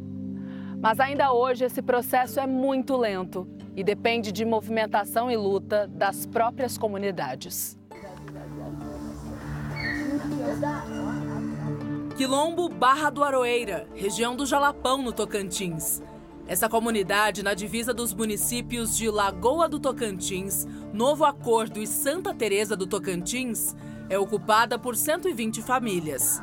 [0.80, 6.26] Mas ainda hoje esse processo é muito lento e depende de movimentação e luta das
[6.26, 7.78] próprias comunidades.
[12.16, 16.02] Quilombo Barra do Aroeira, região do Jalapão, no Tocantins.
[16.46, 22.76] Essa comunidade, na divisa dos municípios de Lagoa do Tocantins, Novo Acordo e Santa Teresa
[22.76, 23.76] do Tocantins,
[24.10, 26.42] é ocupada por 120 famílias.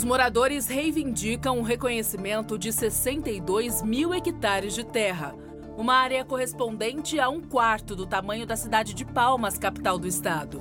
[0.00, 5.34] Os moradores reivindicam o reconhecimento de 62 mil hectares de terra,
[5.76, 10.58] uma área correspondente a um quarto do tamanho da cidade de Palmas, capital do estado.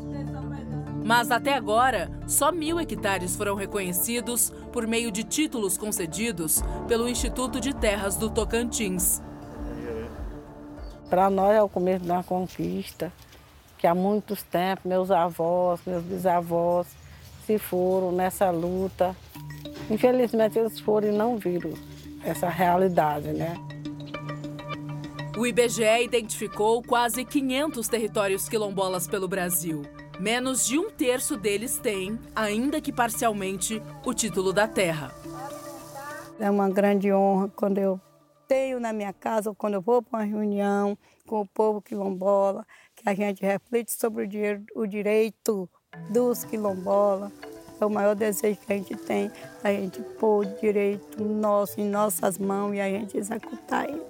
[1.05, 7.61] Mas até agora, só mil hectares foram reconhecidos por meio de títulos concedidos pelo Instituto
[7.61, 9.21] de Terras do Tocantins.
[11.09, 13.09] Para nós é o começo da conquista,
[13.77, 16.87] que há muitos tempos meus avós, meus bisavós
[17.45, 19.15] se foram nessa luta.
[19.89, 21.73] Infelizmente eles foram e não viram
[22.23, 23.55] essa realidade, né?
[25.37, 29.83] O IBGE identificou quase 500 territórios quilombolas pelo Brasil.
[30.19, 35.13] Menos de um terço deles tem, ainda que parcialmente, o título da terra.
[36.37, 38.01] É uma grande honra quando eu
[38.49, 42.65] tenho na minha casa, ou quando eu vou para uma reunião com o povo quilombola,
[42.95, 44.27] que a gente reflete sobre
[44.75, 45.69] o, direito
[46.09, 47.31] dos quilombolas.
[47.79, 49.31] É o maior desejo que a gente tem,
[49.63, 54.03] a gente pôr direito nosso em nossas mãos e a gente executar ele.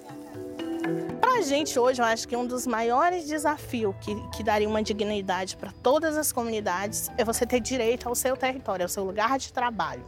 [1.20, 4.82] Para a gente hoje, eu acho que um dos maiores desafios que, que daria uma
[4.82, 9.38] dignidade para todas as comunidades é você ter direito ao seu território, ao seu lugar
[9.38, 10.02] de trabalho,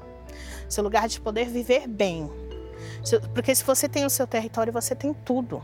[0.69, 2.31] seu lugar de poder viver bem.
[3.35, 5.63] Porque se você tem o seu território, você tem tudo.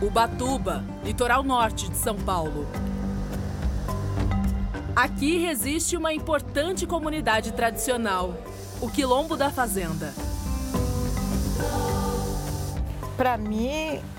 [0.00, 2.66] Ubatuba, litoral norte de São Paulo.
[4.94, 8.36] Aqui resiste uma importante comunidade tradicional,
[8.78, 10.12] o Quilombo da Fazenda.
[13.16, 13.70] Para mim,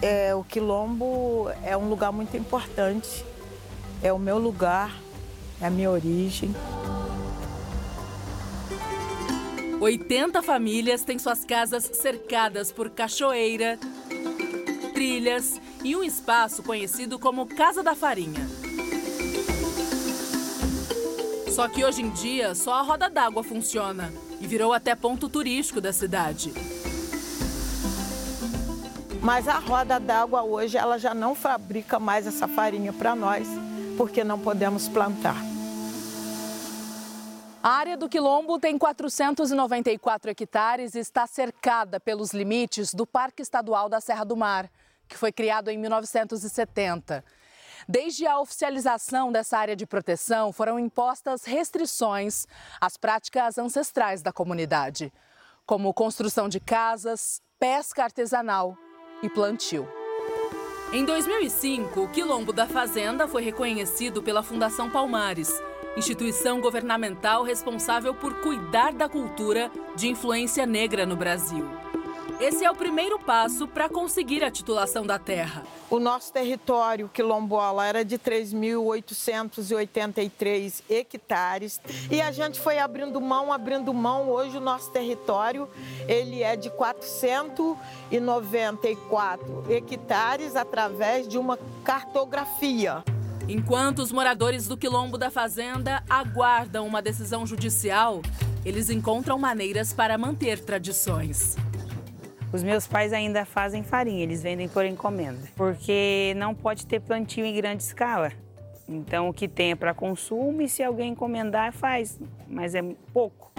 [0.02, 3.24] é, o Quilombo é um lugar muito importante.
[4.02, 5.00] É o meu lugar,
[5.62, 6.56] é a minha origem.
[9.80, 13.78] 80 famílias têm suas casas cercadas por cachoeira,
[14.92, 18.63] trilhas e um espaço conhecido como Casa da Farinha.
[21.54, 24.12] Só que hoje em dia só a roda d'água funciona
[24.42, 26.52] e virou até ponto turístico da cidade.
[29.22, 33.48] Mas a roda d'água hoje ela já não fabrica mais essa farinha para nós.
[33.98, 35.38] porque não podemos plantar.
[37.62, 43.88] A área do Quilombo tem 494 hectares e está cercada pelos limites do Parque Estadual
[43.88, 44.70] da Serra do Mar,
[45.08, 47.24] que foi criado em 1970.
[47.88, 52.46] Desde a oficialização dessa área de proteção, foram impostas restrições
[52.80, 55.12] às práticas ancestrais da comunidade,
[55.66, 58.78] como construção de casas, pesca artesanal
[59.22, 59.88] e plantio.
[60.92, 65.52] Em 2005, o Quilombo da Fazenda foi reconhecido pela Fundação Palmares
[65.96, 71.68] instituição governamental responsável por cuidar da cultura de influência negra no Brasil.
[72.40, 75.64] Esse é o primeiro passo para conseguir a titulação da terra.
[75.90, 81.80] O nosso território quilombola era de 3.883 hectares
[82.12, 84.30] e a gente foi abrindo mão, abrindo mão.
[84.30, 85.70] Hoje o nosso território
[86.08, 93.04] ele é de 494 hectares através de uma cartografia.
[93.48, 98.22] Enquanto os moradores do quilombo da fazenda aguardam uma decisão judicial,
[98.66, 101.56] eles encontram maneiras para manter tradições.
[102.54, 107.44] Os meus pais ainda fazem farinha, eles vendem por encomenda, porque não pode ter plantio
[107.44, 108.32] em grande escala.
[108.88, 113.52] Então, o que tem é para consumo e se alguém encomendar, faz, mas é pouco.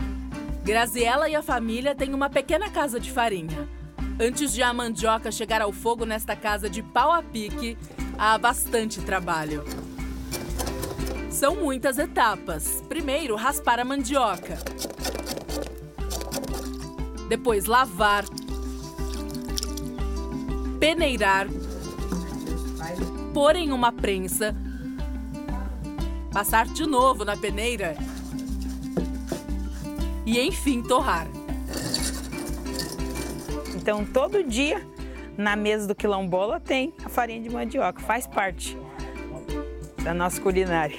[0.62, 3.68] Graziela e a família têm uma pequena casa de farinha.
[4.20, 7.76] Antes de a mandioca chegar ao fogo nesta casa de pau a pique,
[8.16, 9.64] há bastante trabalho.
[11.30, 12.80] São muitas etapas.
[12.88, 14.56] Primeiro, raspar a mandioca.
[17.28, 18.24] Depois, lavar.
[20.84, 21.46] Peneirar.
[23.32, 24.54] Pôr em uma prensa.
[26.30, 27.96] Passar de novo na peneira.
[30.26, 31.26] E, enfim, torrar.
[33.74, 34.86] Então, todo dia
[35.38, 38.76] na mesa do quilombola tem a farinha de mandioca, faz parte
[40.02, 40.98] da nossa culinária.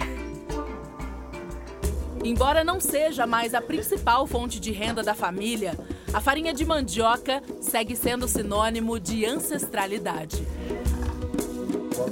[2.23, 5.77] Embora não seja mais a principal fonte de renda da família,
[6.15, 10.47] a farinha de mandioca segue sendo sinônimo de ancestralidade.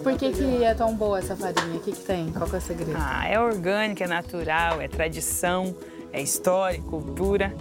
[0.03, 1.77] Por que, que é tão boa essa farinha?
[1.77, 2.29] O que, que tem?
[2.33, 2.97] Qual que é o segredo?
[2.97, 5.73] Ah, é orgânica, é natural, é tradição,
[6.11, 7.55] é história, cultura.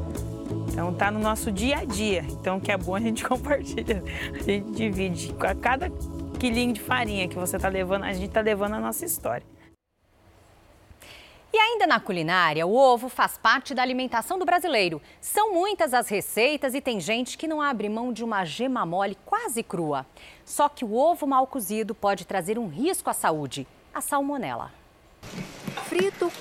[0.69, 2.25] Então tá no nosso dia a dia.
[2.29, 4.03] Então o que é bom a gente compartilha,
[4.35, 5.33] a gente divide.
[5.39, 5.93] A cada
[6.41, 9.47] quilinho de farinha que você tá levando, a gente tá levando a nossa história.
[11.55, 15.03] E ainda na culinária, o ovo faz parte da alimentação do brasileiro.
[15.21, 19.19] São muitas as receitas e tem gente que não abre mão de uma gema mole
[19.27, 20.07] quase crua.
[20.47, 24.73] Só que o ovo mal cozido pode trazer um risco à saúde, a salmonela.
[25.85, 26.33] Frito,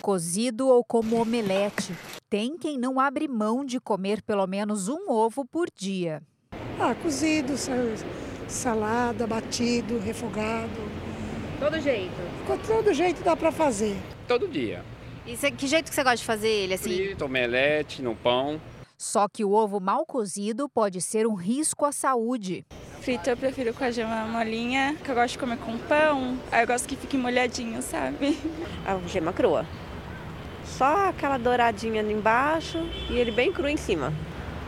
[0.00, 1.92] cozido ou como omelete.
[2.30, 6.22] Tem quem não abre mão de comer pelo menos um ovo por dia.
[6.78, 7.54] Ah, cozido,
[8.46, 10.70] salada, batido, refogado.
[11.58, 12.14] Todo jeito?
[12.68, 13.96] Todo jeito dá para fazer.
[14.26, 14.84] Todo dia.
[15.26, 16.94] E cê, que jeito que você gosta de fazer ele assim?
[16.94, 18.60] Frito, omelete, no pão.
[18.96, 22.64] Só que o ovo mal cozido pode ser um risco à saúde.
[23.00, 26.38] Frito eu prefiro com a gema molinha, que eu gosto de comer com pão.
[26.50, 28.38] Aí eu gosto que fique molhadinho, sabe?
[28.86, 29.66] A gema crua.
[30.64, 32.78] Só aquela douradinha embaixo
[33.10, 34.12] e ele bem cru em cima.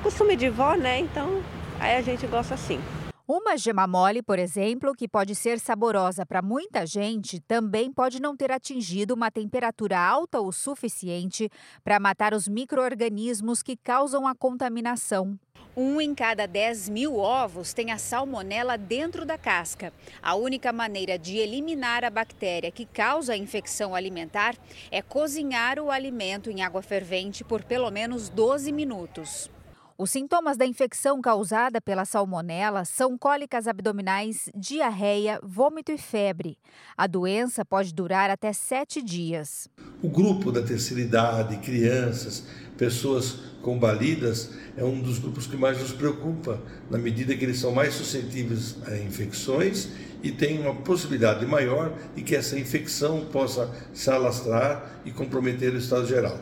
[0.02, 0.98] Costume de vó, né?
[0.98, 1.42] Então
[1.80, 2.80] aí a gente gosta assim.
[3.28, 8.36] Uma gema mole, por exemplo, que pode ser saborosa para muita gente, também pode não
[8.36, 11.50] ter atingido uma temperatura alta o suficiente
[11.82, 15.36] para matar os micro-organismos que causam a contaminação.
[15.76, 19.92] Um em cada 10 mil ovos tem a salmonela dentro da casca.
[20.22, 24.54] A única maneira de eliminar a bactéria que causa a infecção alimentar
[24.88, 29.50] é cozinhar o alimento em água fervente por pelo menos 12 minutos.
[29.98, 36.58] Os sintomas da infecção causada pela salmonela são cólicas abdominais, diarreia, vômito e febre.
[36.94, 39.70] A doença pode durar até sete dias.
[40.02, 45.92] O grupo da terceira idade, crianças, pessoas combalidas, é um dos grupos que mais nos
[45.92, 49.88] preocupa, na medida que eles são mais suscetíveis a infecções
[50.22, 55.78] e tem uma possibilidade maior de que essa infecção possa se alastrar e comprometer o
[55.78, 56.38] estado geral.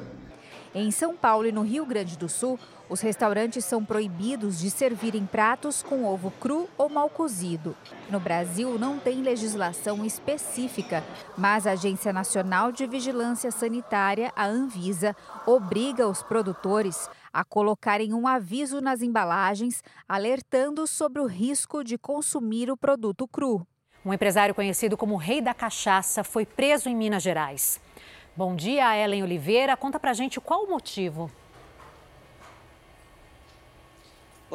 [0.74, 2.58] Em São Paulo e no Rio Grande do Sul,
[2.94, 7.76] os restaurantes são proibidos de servirem pratos com ovo cru ou mal cozido.
[8.09, 11.02] No Brasil, não tem legislação específica,
[11.37, 18.28] mas a Agência Nacional de Vigilância Sanitária, a Anvisa, obriga os produtores a colocarem um
[18.28, 23.66] aviso nas embalagens alertando sobre o risco de consumir o produto cru.
[24.07, 27.80] Um empresário conhecido como Rei da Cachaça foi preso em Minas Gerais.
[28.37, 29.76] Bom dia, Ellen Oliveira.
[29.76, 31.28] Conta pra gente qual o motivo.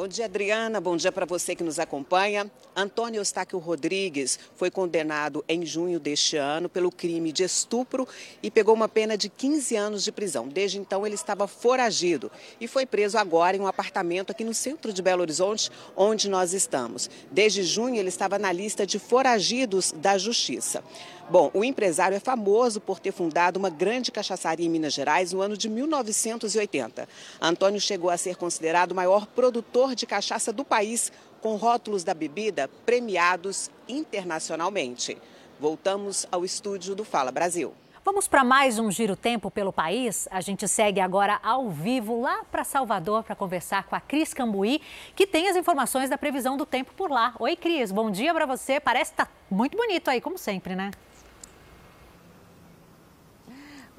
[0.00, 0.80] Bom dia, Adriana.
[0.80, 2.50] Bom dia para você que nos acompanha.
[2.74, 8.08] Antônio Eustáquio Rodrigues foi condenado em junho deste ano pelo crime de estupro
[8.42, 10.48] e pegou uma pena de 15 anos de prisão.
[10.48, 14.90] Desde então, ele estava foragido e foi preso agora em um apartamento aqui no centro
[14.90, 17.10] de Belo Horizonte, onde nós estamos.
[17.30, 20.82] Desde junho, ele estava na lista de foragidos da Justiça.
[21.30, 25.40] Bom, o empresário é famoso por ter fundado uma grande cachaçaria em Minas Gerais no
[25.40, 27.08] ano de 1980.
[27.40, 32.14] Antônio chegou a ser considerado o maior produtor de cachaça do país, com rótulos da
[32.14, 35.16] bebida premiados internacionalmente.
[35.60, 37.72] Voltamos ao estúdio do Fala Brasil.
[38.04, 40.26] Vamos para mais um Giro Tempo pelo país.
[40.32, 44.82] A gente segue agora ao vivo lá para Salvador para conversar com a Cris Cambuí,
[45.14, 47.36] que tem as informações da previsão do tempo por lá.
[47.38, 48.80] Oi, Cris, bom dia para você.
[48.80, 50.90] Parece que está muito bonito aí, como sempre, né?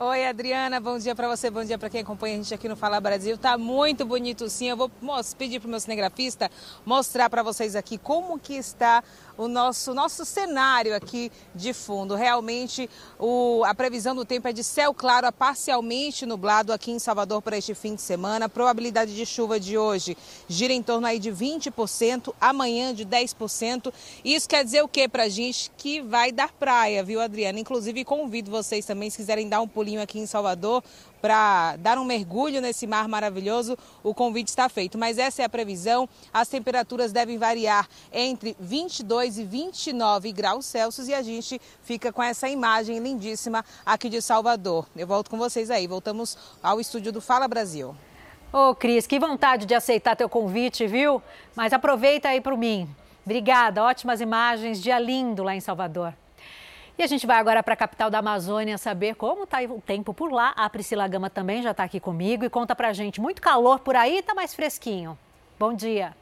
[0.04, 2.76] Oi, Adriana, bom dia para você, bom dia para quem acompanha a gente aqui no
[2.76, 3.38] Fala Brasil.
[3.38, 4.68] Tá muito bonito sim.
[4.68, 4.90] Eu vou
[5.38, 6.50] pedir para o meu cinegrafista
[6.84, 9.04] mostrar para vocês aqui como que está
[9.42, 12.14] o nosso, nosso cenário aqui de fundo.
[12.16, 12.88] Realmente,
[13.18, 17.42] o, a previsão do tempo é de céu claro a parcialmente nublado aqui em Salvador
[17.42, 18.46] para este fim de semana.
[18.46, 20.16] A probabilidade de chuva de hoje
[20.48, 23.92] gira em torno aí de 20%, amanhã de 10%.
[24.24, 25.72] Isso quer dizer o que para a gente?
[25.76, 27.60] Que vai dar praia, viu, Adriana?
[27.60, 30.84] Inclusive, convido vocês também, se quiserem dar um pulinho aqui em Salvador
[31.22, 34.98] para dar um mergulho nesse mar maravilhoso, o convite está feito.
[34.98, 36.10] Mas essa é a previsão.
[36.34, 42.24] As temperaturas devem variar entre 22 e 29 graus Celsius e a gente fica com
[42.24, 44.88] essa imagem lindíssima aqui de Salvador.
[44.96, 45.88] Eu volto com vocês aí.
[45.88, 47.96] Voltamos ao estúdio do Fala Brasil.
[48.54, 51.22] Ô, oh, Cris, que vontade de aceitar teu convite, viu?
[51.56, 52.90] Mas aproveita aí para mim.
[53.24, 56.14] Obrigada, ótimas imagens, dia lindo lá em Salvador.
[56.98, 60.14] E a gente vai agora para a capital da Amazônia saber como está o tempo
[60.14, 60.54] por lá.
[60.56, 63.20] A Priscila Gama também já está aqui comigo e conta para gente.
[63.20, 65.18] Muito calor por aí, está mais fresquinho.
[65.58, 66.16] Bom dia.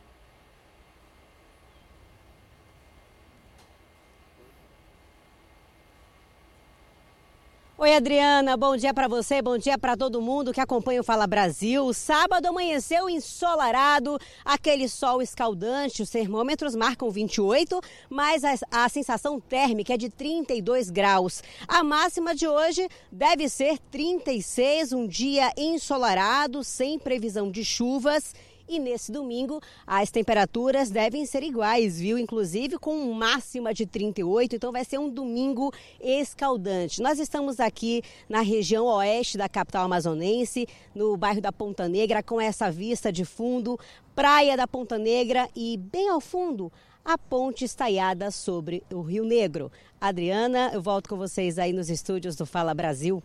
[7.82, 11.26] Oi, Adriana, bom dia para você, bom dia para todo mundo que acompanha o Fala
[11.26, 11.94] Brasil.
[11.94, 19.94] Sábado amanheceu ensolarado, aquele sol escaldante, os termômetros marcam 28, mas a, a sensação térmica
[19.94, 21.42] é de 32 graus.
[21.70, 28.34] A máxima de hoje deve ser 36, um dia ensolarado, sem previsão de chuvas
[28.70, 32.18] e nesse domingo, as temperaturas devem ser iguais, viu?
[32.18, 37.02] Inclusive com máxima de 38, então vai ser um domingo escaldante.
[37.02, 42.40] Nós estamos aqui na região oeste da capital amazonense, no bairro da Ponta Negra, com
[42.40, 43.80] essa vista de fundo,
[44.16, 46.72] praia da Ponta Negra e bem ao fundo
[47.04, 49.72] a ponte estaiada sobre o Rio Negro.
[50.00, 53.24] Adriana, eu volto com vocês aí nos estúdios do Fala Brasil.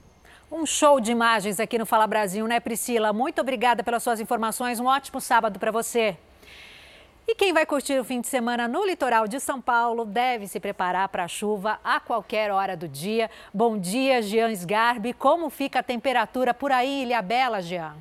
[0.57, 3.13] Um show de imagens aqui no Fala Brasil, né, Priscila?
[3.13, 4.79] Muito obrigada pelas suas informações.
[4.79, 6.17] Um ótimo sábado para você.
[7.27, 10.61] E quem vai curtir o fim de semana no litoral de São Paulo deve se
[10.61, 13.29] preparar para a chuva a qualquer hora do dia.
[13.53, 15.13] Bom dia, Jean Sgarbi.
[15.13, 17.97] Como fica a temperatura por aí, Ilha Bela, Jean?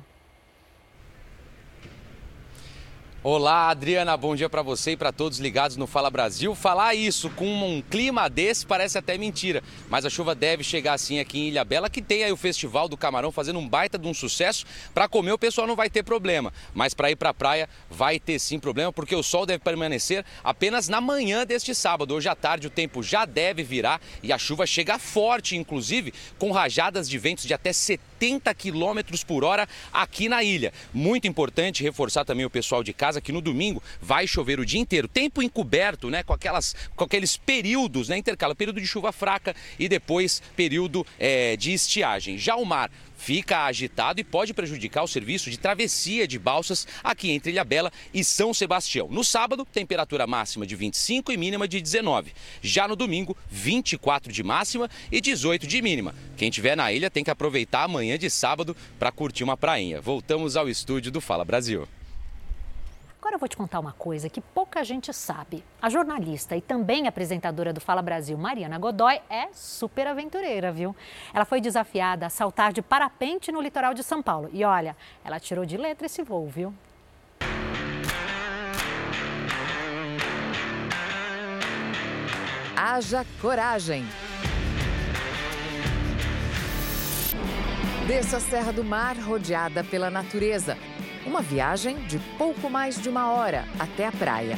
[3.26, 6.54] Olá, Adriana, bom dia para você e para todos ligados no Fala Brasil.
[6.54, 11.18] Falar isso com um clima desse parece até mentira, mas a chuva deve chegar sim
[11.18, 14.06] aqui em Ilha Bela, que tem aí o Festival do Camarão fazendo um baita de
[14.06, 14.66] um sucesso.
[14.92, 18.20] Para comer o pessoal não vai ter problema, mas para ir para a praia vai
[18.20, 22.14] ter sim problema, porque o sol deve permanecer apenas na manhã deste sábado.
[22.14, 26.52] Hoje à tarde o tempo já deve virar e a chuva chega forte, inclusive com
[26.52, 28.13] rajadas de ventos de até 70
[28.56, 30.72] quilômetros por hora aqui na ilha.
[30.92, 34.64] Muito importante reforçar também o pessoal de casa casa que no domingo vai chover o
[34.64, 35.06] dia inteiro.
[35.06, 36.22] Tempo encoberto, né?
[36.22, 38.16] Com, aquelas, com aqueles períodos, né?
[38.16, 42.38] Intercala período de chuva fraca e depois período é, de estiagem.
[42.38, 42.90] Já o mar
[43.24, 48.22] fica agitado e pode prejudicar o serviço de travessia de balsas aqui entre Ilhabela e
[48.22, 49.08] São Sebastião.
[49.08, 52.34] No sábado, temperatura máxima de 25 e mínima de 19.
[52.60, 56.14] Já no domingo, 24 de máxima e 18 de mínima.
[56.36, 60.02] Quem estiver na ilha tem que aproveitar amanhã de sábado para curtir uma prainha.
[60.02, 61.88] Voltamos ao estúdio do Fala Brasil.
[63.24, 65.64] Agora eu vou te contar uma coisa que pouca gente sabe.
[65.80, 70.94] A jornalista e também apresentadora do Fala Brasil, Mariana Godoy, é super aventureira, viu?
[71.32, 74.50] Ela foi desafiada a saltar de parapente no litoral de São Paulo.
[74.52, 74.94] E olha,
[75.24, 76.74] ela tirou de letra esse voo, viu?
[82.76, 84.04] Haja coragem.
[88.06, 90.76] Desça a Serra do Mar rodeada pela natureza
[91.26, 94.56] uma viagem de pouco mais de uma hora até a praia.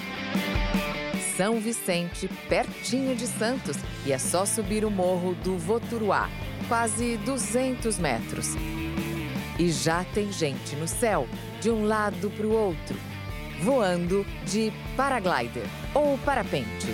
[1.36, 6.28] São Vicente, pertinho de Santos, e é só subir o morro do Voturuá,
[6.68, 8.54] quase 200 metros.
[9.58, 11.26] E já tem gente no céu,
[11.60, 12.96] de um lado para o outro.
[13.62, 15.64] voando de paraglider
[15.94, 16.88] ou parapente.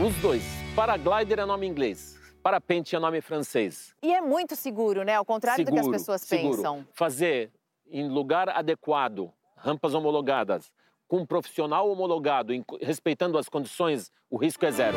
[0.00, 0.44] Os dois.
[0.76, 3.92] Paraglider é nome inglês, parapente é nome francês.
[4.00, 5.16] E é muito seguro, né?
[5.16, 6.56] Ao contrário seguro, do que as pessoas seguro.
[6.56, 6.86] pensam.
[6.92, 7.50] Fazer
[7.92, 10.72] em lugar adequado, rampas homologadas,
[11.06, 14.96] com um profissional homologado, respeitando as condições, o risco é zero.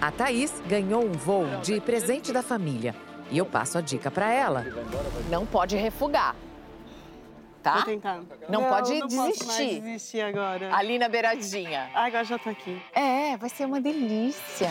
[0.00, 2.94] A Thaís ganhou um voo de presente da família.
[3.30, 4.64] E eu passo a dica para ela.
[5.30, 6.36] Não pode refugar.
[7.62, 7.78] Tá?
[7.78, 8.28] Tô tentando.
[8.48, 9.80] Não, Não, pode não posso mais desistir.
[9.80, 10.72] desistir agora.
[10.76, 11.90] Ali na beiradinha.
[11.94, 12.80] Agora já tô aqui.
[12.94, 14.68] É, vai ser uma delícia.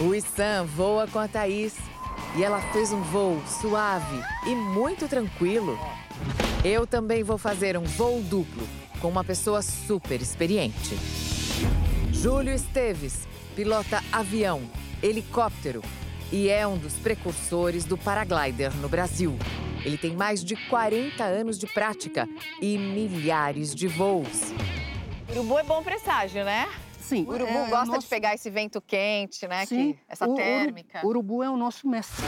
[0.00, 1.76] O Issan voa com a Thaís.
[2.36, 5.78] E ela fez um voo suave e muito tranquilo.
[6.64, 8.66] Eu também vou fazer um voo duplo
[9.00, 10.96] com uma pessoa super experiente.
[12.10, 14.62] Júlio Esteves pilota avião,
[15.02, 15.80] helicóptero
[16.32, 19.38] e é um dos precursores do paraglider no Brasil.
[19.84, 22.28] Ele tem mais de 40 anos de prática
[22.60, 24.52] e milhares de voos.
[25.30, 26.68] Urubu é bom presságio, né?
[27.04, 27.24] Sim.
[27.26, 29.66] O urubu é, é o gosta de nosso- pegar esse vento quente, né?
[29.66, 30.98] Sim, que- essa o- o térmica.
[31.06, 32.24] Urubu, urubu é o nosso mestre.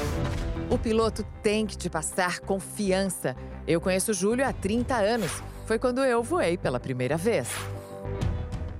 [0.70, 3.34] O piloto tem que te passar confiança.
[3.66, 5.30] Eu conheço o Júlio há 30 anos.
[5.66, 7.48] Foi quando eu voei pela primeira vez.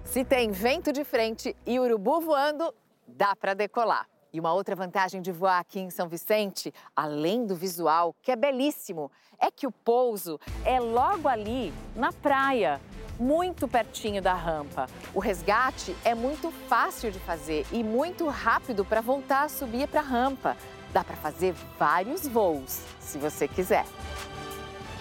[0.05, 2.72] Se tem vento de frente e urubu voando,
[3.07, 4.07] dá para decolar.
[4.32, 8.36] E uma outra vantagem de voar aqui em São Vicente, além do visual, que é
[8.36, 12.80] belíssimo, é que o pouso é logo ali na praia,
[13.19, 14.87] muito pertinho da rampa.
[15.14, 20.01] O resgate é muito fácil de fazer e muito rápido para voltar a subir para
[20.01, 20.57] a rampa.
[20.93, 23.85] Dá para fazer vários voos, se você quiser.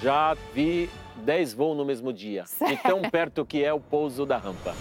[0.01, 2.43] Já vi 10 voos no mesmo dia.
[2.67, 4.75] De tão perto que é o pouso da rampa.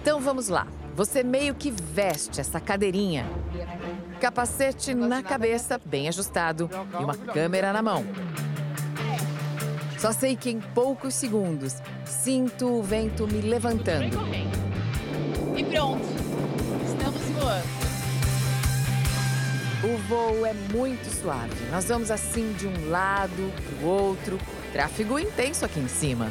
[0.00, 0.66] Então vamos lá.
[0.94, 3.26] Você meio que veste essa cadeirinha.
[4.20, 8.04] Capacete na cabeça, bem ajustado, e uma câmera na mão.
[10.04, 14.18] Só sei que em poucos segundos sinto o vento me levantando.
[15.56, 16.04] E pronto,
[16.84, 17.64] estamos voando.
[19.82, 21.54] O voo é muito suave.
[21.70, 24.38] Nós vamos assim de um lado para o outro.
[24.74, 26.30] Tráfego intenso aqui em cima.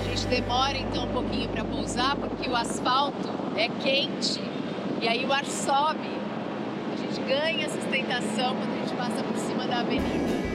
[0.00, 4.40] A gente demora então um pouquinho para pousar porque o asfalto é quente
[5.02, 6.08] e aí o ar sobe.
[6.94, 10.53] A gente ganha sustentação quando a gente passa por cima da avenida.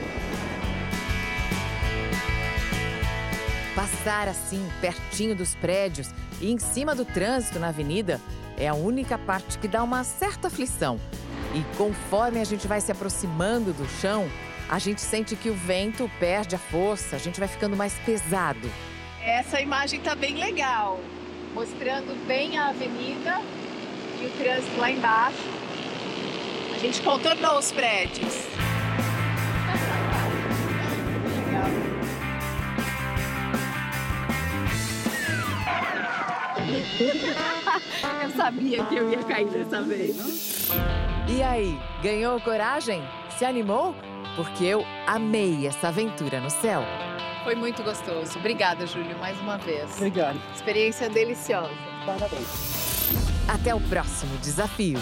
[3.74, 6.10] Passar assim, pertinho dos prédios
[6.40, 8.20] e em cima do trânsito na avenida,
[8.56, 10.98] é a única parte que dá uma certa aflição.
[11.54, 14.28] E conforme a gente vai se aproximando do chão,
[14.68, 18.70] a gente sente que o vento perde a força, a gente vai ficando mais pesado.
[19.24, 21.00] Essa imagem tá bem legal,
[21.54, 23.40] mostrando bem a avenida
[24.20, 25.38] e o trânsito lá embaixo.
[26.74, 28.69] A gente contornou os prédios.
[38.22, 40.68] Eu sabia que eu ia cair dessa vez.
[41.28, 43.02] E aí, ganhou coragem?
[43.38, 43.94] Se animou?
[44.36, 46.82] Porque eu amei essa aventura no céu.
[47.44, 48.38] Foi muito gostoso.
[48.38, 49.96] Obrigada, Júlio, mais uma vez.
[49.96, 50.40] Obrigado.
[50.54, 51.70] Experiência deliciosa.
[53.48, 54.98] Até o próximo desafio.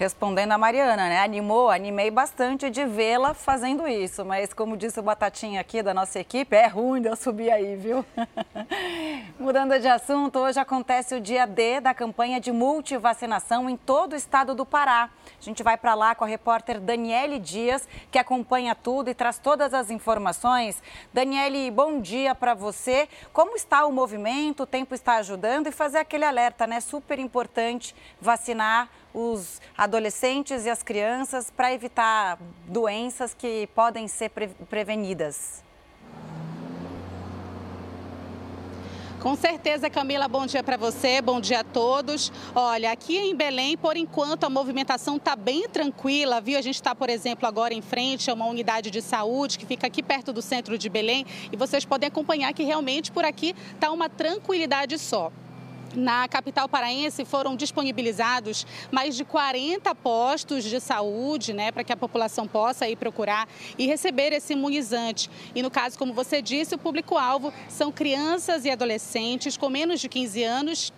[0.00, 1.20] Respondendo a Mariana, né?
[1.20, 6.18] Animou, animei bastante de vê-la fazendo isso, mas como disse o Batatinha aqui da nossa
[6.18, 8.02] equipe, é ruim de eu subir aí, viu?
[9.38, 14.16] Mudando de assunto, hoje acontece o dia D da campanha de multivacinação em todo o
[14.16, 15.10] estado do Pará.
[15.38, 19.38] A gente vai para lá com a repórter Daniele Dias, que acompanha tudo e traz
[19.38, 20.82] todas as informações.
[21.12, 23.06] Daniele, bom dia para você.
[23.34, 24.62] Como está o movimento?
[24.62, 26.80] O tempo está ajudando e fazer aquele alerta, né?
[26.80, 34.48] Super importante vacinar os adolescentes e as crianças para evitar doenças que podem ser pre
[34.68, 35.62] prevenidas.
[39.20, 42.32] Com certeza, Camila, bom dia para você, bom dia a todos.
[42.54, 46.58] Olha, aqui em Belém, por enquanto, a movimentação está bem tranquila, viu?
[46.58, 49.86] A gente está, por exemplo, agora em frente a uma unidade de saúde que fica
[49.86, 53.90] aqui perto do centro de Belém e vocês podem acompanhar que realmente por aqui está
[53.90, 55.30] uma tranquilidade só.
[55.94, 61.96] Na capital paraense foram disponibilizados mais de 40 postos de saúde, né, para que a
[61.96, 65.28] população possa ir procurar e receber esse imunizante.
[65.54, 70.08] E no caso, como você disse, o público-alvo são crianças e adolescentes com menos de
[70.08, 70.92] 15 anos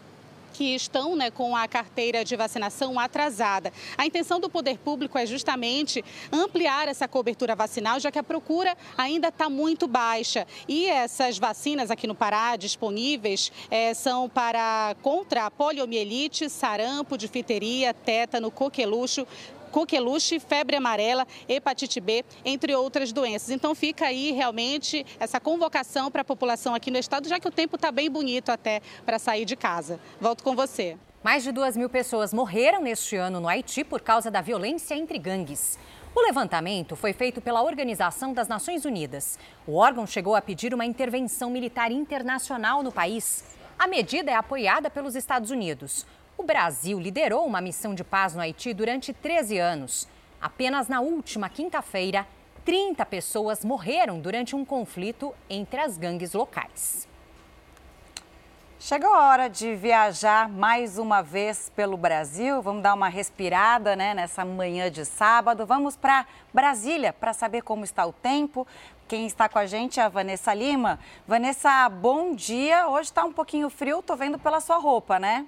[0.53, 3.73] que estão né, com a carteira de vacinação atrasada.
[3.97, 8.77] A intenção do poder público é justamente ampliar essa cobertura vacinal, já que a procura
[8.97, 10.47] ainda está muito baixa.
[10.69, 17.95] E essas vacinas aqui no Pará disponíveis eh, são para contra a poliomielite, sarampo, difteria,
[17.95, 19.27] tétano, coqueluche
[19.73, 23.51] coqueluche, febre amarela, hepatite B, entre outras doenças.
[23.51, 27.51] Então fica aí realmente essa convocação para a população aqui no estado, já que o
[27.51, 29.99] tempo está bem bonito até para sair de casa.
[30.20, 30.97] Volto com você.
[31.25, 35.18] Mais de duas mil pessoas morreram neste ano no Haiti por causa da violência entre
[35.18, 35.79] gangues.
[36.14, 39.39] O levantamento foi feito pela Organização das Nações Unidas.
[39.66, 43.45] O órgão chegou a pedir uma intervenção militar internacional no país.
[43.79, 46.05] A medida é apoiada pelos Estados Unidos.
[46.43, 50.09] O Brasil liderou uma missão de paz no Haiti durante 13 anos.
[50.40, 52.26] Apenas na última quinta-feira,
[52.64, 57.07] 30 pessoas morreram durante um conflito entre as gangues locais.
[58.80, 62.61] Chegou a hora de viajar mais uma vez pelo Brasil.
[62.61, 65.64] Vamos dar uma respirada né, nessa manhã de sábado.
[65.64, 68.66] Vamos para Brasília para saber como está o tempo.
[69.07, 70.99] Quem está com a gente é a Vanessa Lima.
[71.24, 72.88] Vanessa, bom dia.
[72.88, 75.47] Hoje está um pouquinho frio, estou vendo pela sua roupa, né?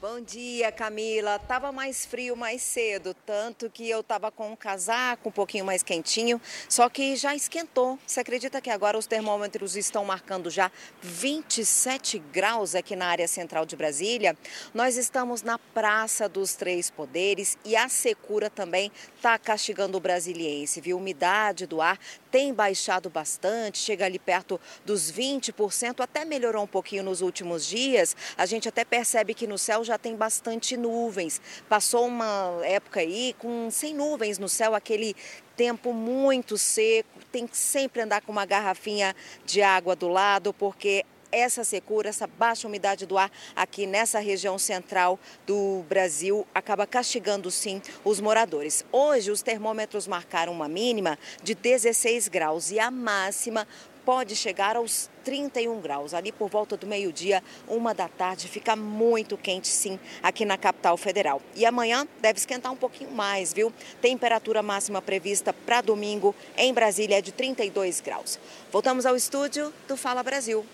[0.00, 1.38] Bom dia, Camila.
[1.38, 5.82] Tava mais frio mais cedo, tanto que eu tava com um casaco um pouquinho mais
[5.82, 6.40] quentinho,
[6.70, 7.98] só que já esquentou.
[8.06, 10.72] Você acredita que agora os termômetros estão marcando já
[11.02, 14.34] 27 graus aqui na área central de Brasília?
[14.72, 20.80] Nós estamos na Praça dos Três Poderes e a secura também está castigando o brasiliense,
[20.80, 20.96] viu?
[20.96, 21.98] Umidade do ar
[22.30, 28.16] tem baixado bastante, chega ali perto dos 20%, até melhorou um pouquinho nos últimos dias.
[28.36, 31.40] A gente até percebe que no céu já tem bastante nuvens.
[31.68, 35.14] Passou uma época aí com sem nuvens no céu, aquele
[35.56, 37.08] tempo muito seco.
[37.30, 39.14] Tem que sempre andar com uma garrafinha
[39.44, 44.58] de água do lado, porque essa secura, essa baixa umidade do ar aqui nessa região
[44.58, 48.84] central do Brasil acaba castigando sim os moradores.
[48.92, 53.66] Hoje os termômetros marcaram uma mínima de 16 graus e a máxima
[54.04, 56.14] pode chegar aos 31 graus.
[56.14, 60.96] Ali por volta do meio-dia, uma da tarde, fica muito quente sim aqui na capital
[60.96, 61.40] federal.
[61.54, 63.72] E amanhã deve esquentar um pouquinho mais, viu?
[64.00, 68.38] Temperatura máxima prevista para domingo em Brasília é de 32 graus.
[68.72, 70.64] Voltamos ao estúdio do Fala Brasil.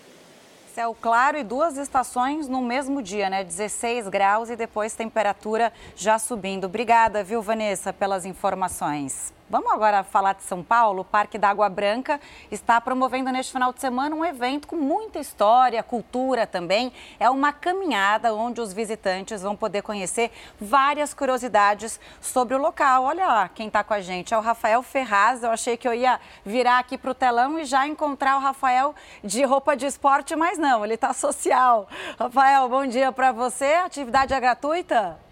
[0.77, 3.43] Céu claro e duas estações no mesmo dia, né?
[3.43, 6.65] 16 graus e depois temperatura já subindo.
[6.65, 9.33] Obrigada, viu, Vanessa, pelas informações.
[9.49, 11.03] Vamos agora falar de São Paulo.
[11.03, 12.19] O Parque da Água Branca
[12.51, 16.91] está promovendo neste final de semana um evento com muita história, cultura também.
[17.17, 23.05] É uma caminhada onde os visitantes vão poder conhecer várias curiosidades sobre o local.
[23.05, 25.41] Olha lá quem está com a gente, é o Rafael Ferraz.
[25.41, 28.93] Eu achei que eu ia virar aqui para o telão e já encontrar o Rafael
[29.23, 31.87] de roupa de esporte, mas não, ele está social.
[32.19, 33.75] Rafael, bom dia para você.
[33.75, 35.26] A atividade é gratuita?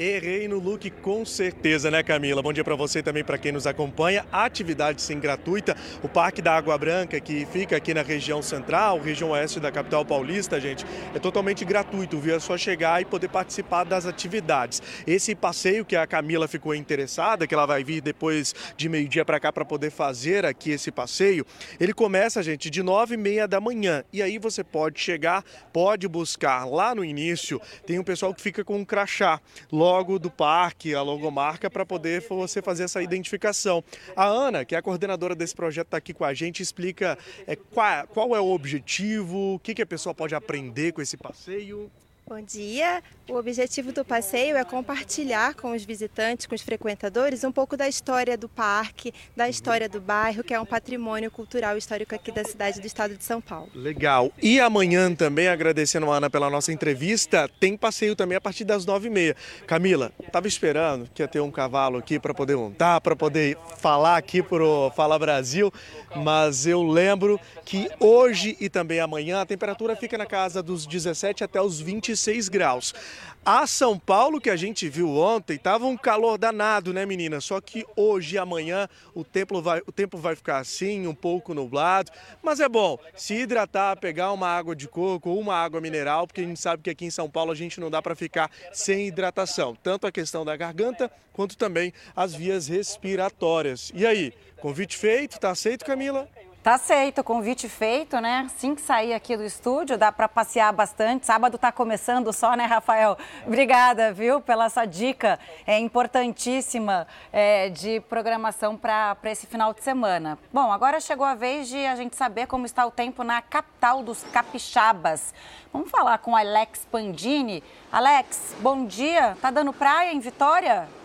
[0.00, 2.40] Errei no look com certeza, né, Camila?
[2.40, 4.24] Bom dia para você também, para quem nos acompanha.
[4.32, 9.32] Atividade sim gratuita, o Parque da Água Branca, que fica aqui na região central, região
[9.32, 12.34] oeste da capital paulista, gente, é totalmente gratuito, viu?
[12.34, 14.80] É só chegar e poder participar das atividades.
[15.06, 19.38] Esse passeio que a Camila ficou interessada, que ela vai vir depois de meio-dia para
[19.38, 21.44] cá para poder fazer aqui esse passeio,
[21.78, 24.02] ele começa, gente, de nove e meia da manhã.
[24.10, 25.44] E aí você pode chegar,
[25.74, 29.38] pode buscar lá no início, tem um pessoal que fica com um crachá.
[29.70, 33.82] Logo logo do parque, a logomarca, para poder você fazer essa identificação.
[34.14, 37.56] A Ana, que é a coordenadora desse projeto, está aqui com a gente, explica é,
[37.56, 41.90] qual, qual é o objetivo, o que, que a pessoa pode aprender com esse passeio.
[42.30, 43.02] Bom dia.
[43.28, 47.88] O objetivo do passeio é compartilhar com os visitantes, com os frequentadores, um pouco da
[47.88, 52.44] história do parque, da história do bairro, que é um patrimônio cultural histórico aqui da
[52.44, 53.68] cidade do estado de São Paulo.
[53.74, 54.30] Legal.
[54.40, 58.86] E amanhã também, agradecendo a Ana pela nossa entrevista, tem passeio também a partir das
[58.86, 59.36] nove e meia.
[59.66, 64.16] Camila, estava esperando que ia ter um cavalo aqui para poder montar, para poder falar
[64.16, 65.72] aqui pro Fala Brasil,
[66.14, 71.42] mas eu lembro que hoje e também amanhã a temperatura fica na casa dos 17
[71.42, 72.94] até os 25 26 graus.
[73.42, 77.40] A São Paulo, que a gente viu ontem, estava um calor danado, né, menina?
[77.40, 81.54] Só que hoje e amanhã o tempo, vai, o tempo vai ficar assim, um pouco
[81.54, 82.12] nublado.
[82.42, 86.42] Mas é bom se hidratar, pegar uma água de coco ou uma água mineral, porque
[86.42, 89.06] a gente sabe que aqui em São Paulo a gente não dá para ficar sem
[89.06, 89.74] hidratação.
[89.74, 93.90] Tanto a questão da garganta, quanto também as vias respiratórias.
[93.94, 95.40] E aí, convite feito?
[95.40, 96.28] Tá aceito, Camila?
[96.62, 98.42] Tá aceito, convite feito, né?
[98.44, 101.24] Assim que sair aqui do estúdio, dá para passear bastante.
[101.24, 103.16] Sábado tá começando só, né, Rafael?
[103.46, 110.38] Obrigada, viu, pela essa dica é importantíssima é, de programação para esse final de semana.
[110.52, 114.02] Bom, agora chegou a vez de a gente saber como está o tempo na capital
[114.02, 115.32] dos capixabas.
[115.72, 117.64] Vamos falar com Alex Pandini.
[117.90, 119.34] Alex, bom dia.
[119.40, 120.99] Tá dando praia em Vitória?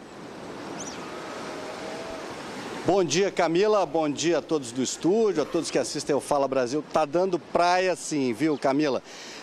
[2.86, 3.84] Bom dia, Camila.
[3.84, 6.84] Bom dia a todos do estúdio, a todos que assistem ao Fala Brasil.
[6.94, 9.02] Tá dando praia sim, viu, Camila?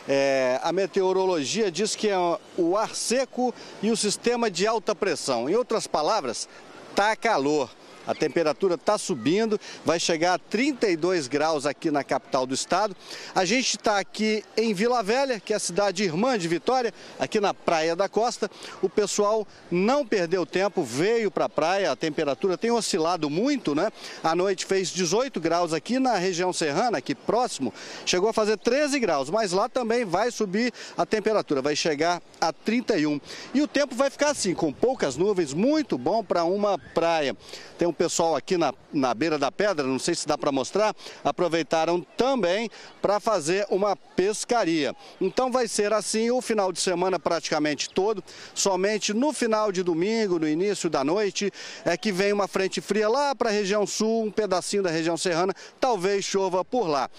[0.08, 2.16] É, a meteorologia diz que é
[2.56, 5.50] o ar seco e o sistema de alta pressão.
[5.50, 6.48] Em outras palavras,
[6.94, 7.68] tá calor.
[8.06, 12.96] A temperatura está subindo, vai chegar a 32 graus aqui na capital do estado.
[13.34, 17.40] A gente está aqui em Vila Velha, que é a cidade irmã de Vitória, aqui
[17.40, 18.50] na Praia da Costa.
[18.80, 23.90] O pessoal não perdeu tempo, veio para a praia, a temperatura tem oscilado muito, né?
[24.22, 27.72] A noite fez 18 graus aqui na região serrana, aqui próximo,
[28.04, 32.52] chegou a fazer 13 graus, mas lá também vai subir a temperatura, vai chegar a
[32.52, 33.20] 31.
[33.54, 37.36] E o tempo vai ficar assim, com poucas nuvens, muito bom para uma praia.
[37.78, 40.94] Tem um pessoal aqui na, na beira da pedra, não sei se dá para mostrar,
[41.24, 42.70] aproveitaram também
[43.00, 44.94] para fazer uma pescaria.
[45.20, 48.22] Então vai ser assim o final de semana praticamente todo,
[48.54, 51.50] somente no final de domingo, no início da noite,
[51.84, 55.16] é que vem uma frente fria lá para a região sul, um pedacinho da região
[55.16, 57.10] serrana, talvez chova por lá.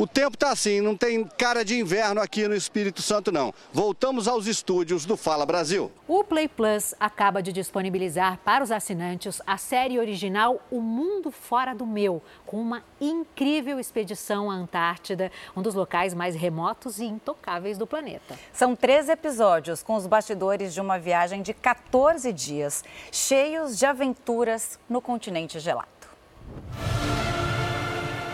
[0.00, 3.52] O tempo está assim, não tem cara de inverno aqui no Espírito Santo, não.
[3.70, 5.92] Voltamos aos estúdios do Fala Brasil.
[6.08, 11.74] O Play Plus acaba de disponibilizar para os assinantes a série original O Mundo Fora
[11.74, 17.76] do Meu, com uma incrível expedição à Antártida, um dos locais mais remotos e intocáveis
[17.76, 18.38] do planeta.
[18.54, 22.82] São três episódios com os bastidores de uma viagem de 14 dias,
[23.12, 26.00] cheios de aventuras no continente gelado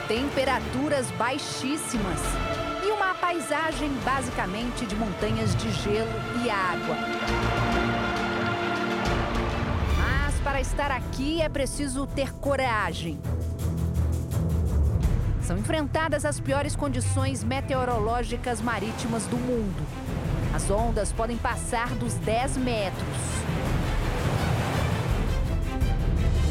[0.09, 2.21] temperaturas baixíssimas
[2.85, 6.11] e uma paisagem basicamente de montanhas de gelo
[6.45, 6.97] e água.
[9.99, 13.19] Mas para estar aqui é preciso ter coragem.
[15.43, 19.87] São enfrentadas as piores condições meteorológicas marítimas do mundo.
[20.55, 23.07] As ondas podem passar dos 10 metros.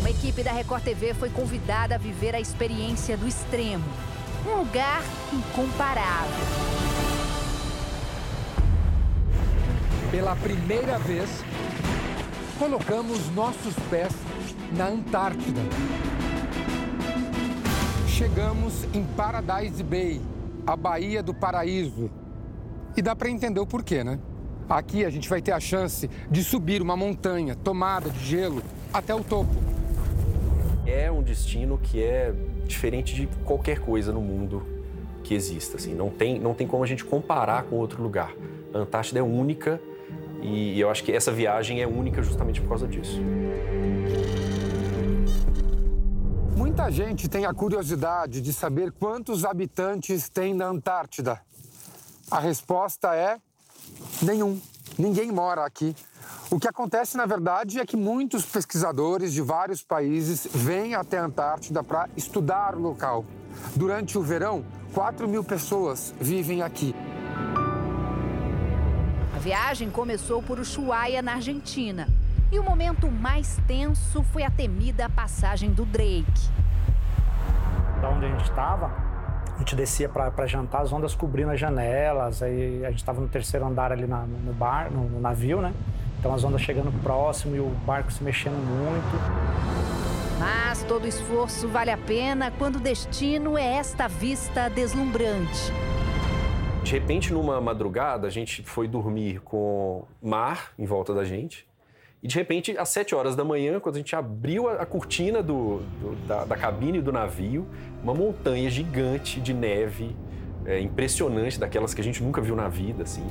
[0.05, 3.83] Uma equipe da Record TV foi convidada a viver a experiência do extremo.
[4.45, 5.01] Um lugar
[5.33, 6.45] incomparável.
[10.11, 11.27] Pela primeira vez,
[12.59, 14.13] colocamos nossos pés
[14.77, 15.61] na Antártida.
[18.07, 20.21] Chegamos em Paradise Bay,
[20.67, 22.11] a Baía do Paraíso.
[22.95, 24.19] E dá para entender o porquê, né?
[24.69, 28.61] Aqui a gente vai ter a chance de subir uma montanha tomada de gelo
[28.93, 29.74] até o topo
[30.85, 32.33] é um destino que é
[32.65, 34.65] diferente de qualquer coisa no mundo
[35.23, 35.77] que exista.
[35.77, 35.93] Assim.
[35.93, 38.33] Não, tem, não tem como a gente comparar com outro lugar.
[38.73, 39.81] A Antártida é única
[40.41, 43.19] e eu acho que essa viagem é única justamente por causa disso.
[46.55, 51.41] Muita gente tem a curiosidade de saber quantos habitantes tem na Antártida.
[52.29, 53.37] A resposta é
[54.21, 54.59] nenhum.
[54.97, 55.95] Ninguém mora aqui.
[56.51, 61.25] O que acontece, na verdade, é que muitos pesquisadores de vários países vêm até a
[61.25, 63.25] Antártida para estudar o local.
[63.75, 66.95] Durante o verão, 4 mil pessoas vivem aqui.
[69.35, 72.07] A viagem começou por Ushuaia, na Argentina.
[72.51, 76.49] E o momento mais tenso foi a temida passagem do Drake.
[78.01, 78.93] Da onde a gente estava,
[79.55, 83.27] a gente descia para jantar, as ondas cobrindo as janelas, aí a gente estava no
[83.27, 85.73] terceiro andar ali na, no bar, no, no navio, né?
[86.25, 90.39] Então as ondas chegando próximo e o barco se mexendo muito.
[90.39, 95.71] Mas todo esforço vale a pena quando o destino é esta vista deslumbrante.
[96.83, 101.67] De repente, numa madrugada, a gente foi dormir com mar em volta da gente.
[102.23, 105.83] E de repente, às 7 horas da manhã, quando a gente abriu a, cortina do,
[106.01, 107.67] do, da, da cabine do navio,
[108.01, 110.15] uma montanha gigante de neve,
[110.65, 113.23] é, impressionante, daquelas que a gente nunca viu na vida, assim.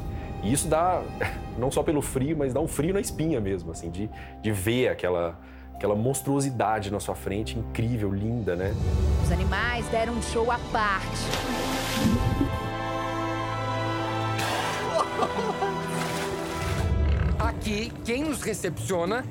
[0.45, 1.03] E isso dá,
[1.59, 4.11] não só pelo frio, mas dá um frio na espinha mesmo, assim, de,
[4.43, 5.41] de ver aquela,
[5.75, 8.75] aquela monstruosidade na sua frente, incrível, linda, né?
[9.25, 11.25] Os animais deram um show à parte.
[17.41, 19.25] Aqui, quem nos recepciona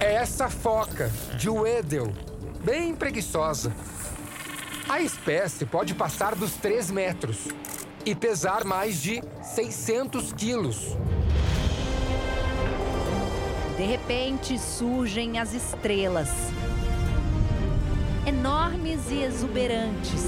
[0.00, 1.08] é essa foca
[1.38, 2.12] de Wedel,
[2.64, 3.72] bem preguiçosa.
[4.88, 7.46] A espécie pode passar dos 3 metros
[8.04, 10.96] e pesar mais de 600 quilos.
[13.76, 16.28] De repente surgem as estrelas.
[18.26, 20.24] Enormes e exuberantes.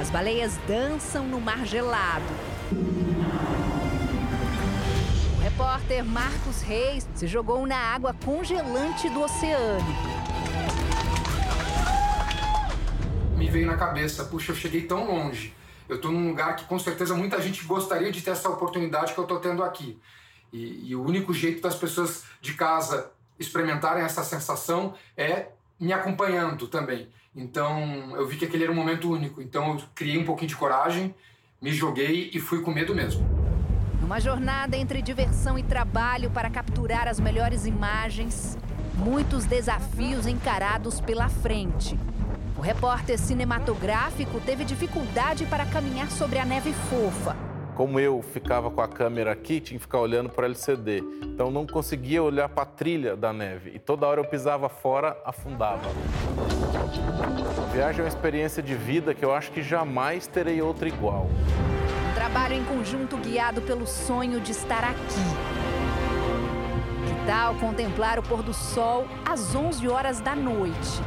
[0.00, 2.24] As baleias dançam no mar gelado.
[5.38, 10.21] O repórter Marcos Reis se jogou na água congelante do oceano.
[13.42, 15.52] Me veio na cabeça, puxa, eu cheguei tão longe.
[15.88, 19.18] Eu estou num lugar que com certeza muita gente gostaria de ter essa oportunidade que
[19.18, 19.98] eu estou tendo aqui.
[20.52, 25.48] E, e, o único jeito das pessoas de casa experimentarem essa sensação é
[25.80, 27.08] me acompanhando também.
[27.34, 29.42] Então eu vi que aquele era um momento único.
[29.42, 31.12] Então eu criei um pouquinho de coragem,
[31.60, 33.26] me joguei e fui com medo mesmo.
[34.00, 38.56] Numa jornada entre diversão e trabalho para capturar as melhores imagens,
[38.94, 41.98] muitos desafios encarados pela frente.
[42.62, 47.36] O repórter cinematográfico teve dificuldade para caminhar sobre a neve fofa.
[47.74, 51.02] Como eu ficava com a câmera aqui, tinha que ficar olhando para o LCD.
[51.24, 53.72] Então não conseguia olhar para a trilha da neve.
[53.74, 55.90] E toda hora eu pisava fora, afundava.
[57.68, 61.26] A viagem é uma experiência de vida que eu acho que jamais terei outra igual.
[62.12, 65.24] Um trabalho em conjunto guiado pelo sonho de estar aqui.
[67.08, 71.02] Que tal contemplar o pôr do sol às 11 horas da noite?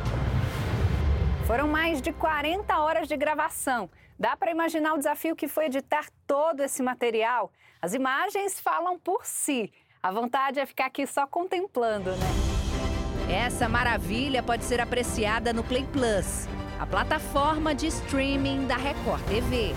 [1.45, 3.87] Foram mais de 40 horas de gravação.
[4.19, 7.51] Dá para imaginar o desafio que foi editar todo esse material?
[7.79, 9.71] As imagens falam por si.
[10.01, 13.45] A vontade é ficar aqui só contemplando, né?
[13.45, 16.47] Essa maravilha pode ser apreciada no Play Plus,
[16.79, 19.73] a plataforma de streaming da Record TV.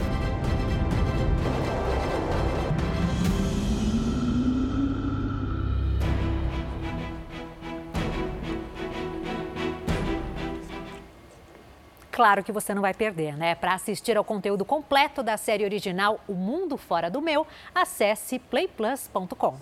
[12.18, 13.54] Claro que você não vai perder, né?
[13.54, 19.56] Para assistir ao conteúdo completo da série original O Mundo Fora do Meu, acesse playplus.com.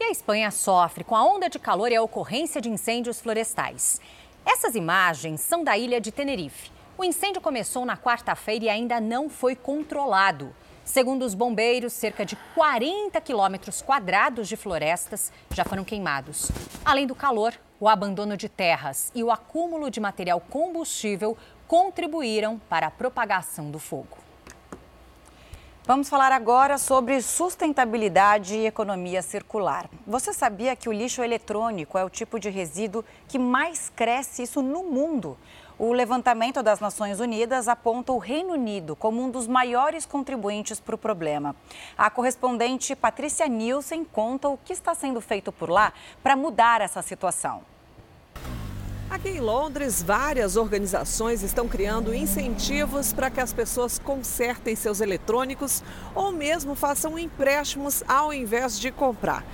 [0.00, 4.00] E a Espanha sofre com a onda de calor e a ocorrência de incêndios florestais.
[4.44, 6.72] Essas imagens são da ilha de Tenerife.
[6.98, 10.52] O incêndio começou na quarta-feira e ainda não foi controlado.
[10.90, 16.50] Segundo os bombeiros, cerca de 40 quilômetros quadrados de florestas já foram queimados.
[16.84, 21.38] Além do calor, o abandono de terras e o acúmulo de material combustível
[21.68, 24.18] contribuíram para a propagação do fogo.
[25.86, 29.88] Vamos falar agora sobre sustentabilidade e economia circular.
[30.04, 34.60] Você sabia que o lixo eletrônico é o tipo de resíduo que mais cresce isso
[34.60, 35.38] no mundo?
[35.82, 40.94] O levantamento das Nações Unidas aponta o Reino Unido como um dos maiores contribuintes para
[40.94, 41.56] o problema.
[41.96, 47.00] A correspondente Patrícia Nielsen conta o que está sendo feito por lá para mudar essa
[47.00, 47.62] situação.
[49.08, 55.82] Aqui em Londres, várias organizações estão criando incentivos para que as pessoas consertem seus eletrônicos
[56.14, 59.46] ou mesmo façam empréstimos ao invés de comprar.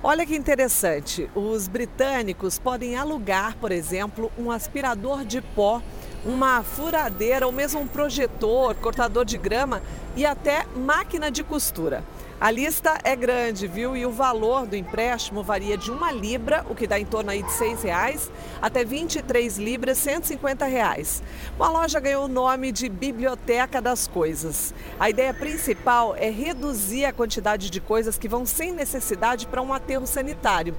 [0.00, 5.82] Olha que interessante, os britânicos podem alugar, por exemplo, um aspirador de pó,
[6.24, 9.82] uma furadeira ou mesmo um projetor, cortador de grama
[10.14, 12.04] e até máquina de costura.
[12.40, 13.96] A lista é grande, viu?
[13.96, 17.42] E o valor do empréstimo varia de uma libra, o que dá em torno aí
[17.42, 18.30] de seis reais,
[18.62, 21.20] até 23 libras, 150 reais.
[21.58, 24.72] A loja ganhou o nome de Biblioteca das Coisas.
[25.00, 29.72] A ideia principal é reduzir a quantidade de coisas que vão sem necessidade para um
[29.72, 30.76] aterro sanitário.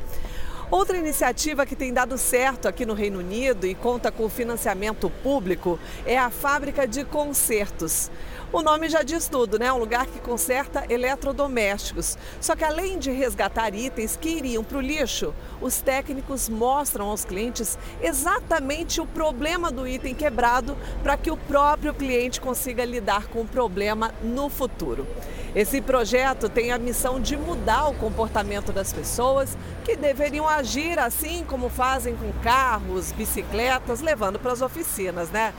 [0.71, 5.79] Outra iniciativa que tem dado certo aqui no Reino Unido e conta com financiamento público
[6.05, 8.11] é a Fábrica de Concertos.
[8.51, 9.71] O nome já diz tudo, né?
[9.71, 12.17] Um lugar que conserta eletrodomésticos.
[12.41, 17.23] Só que além de resgatar itens que iriam para o lixo, os técnicos mostram aos
[17.23, 23.41] clientes exatamente o problema do item quebrado para que o próprio cliente consiga lidar com
[23.41, 25.05] o problema no futuro.
[25.55, 31.43] Esse projeto tem a missão de mudar o comportamento das pessoas que deveriam agir assim
[31.43, 35.53] como fazem com carros, bicicletas, levando para as oficinas, né?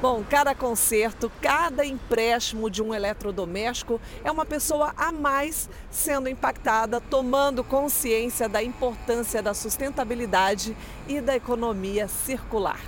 [0.00, 7.00] Bom, cada conserto, cada empréstimo de um eletrodoméstico é uma pessoa a mais sendo impactada,
[7.00, 10.76] tomando consciência da importância da sustentabilidade
[11.08, 12.78] e da economia circular.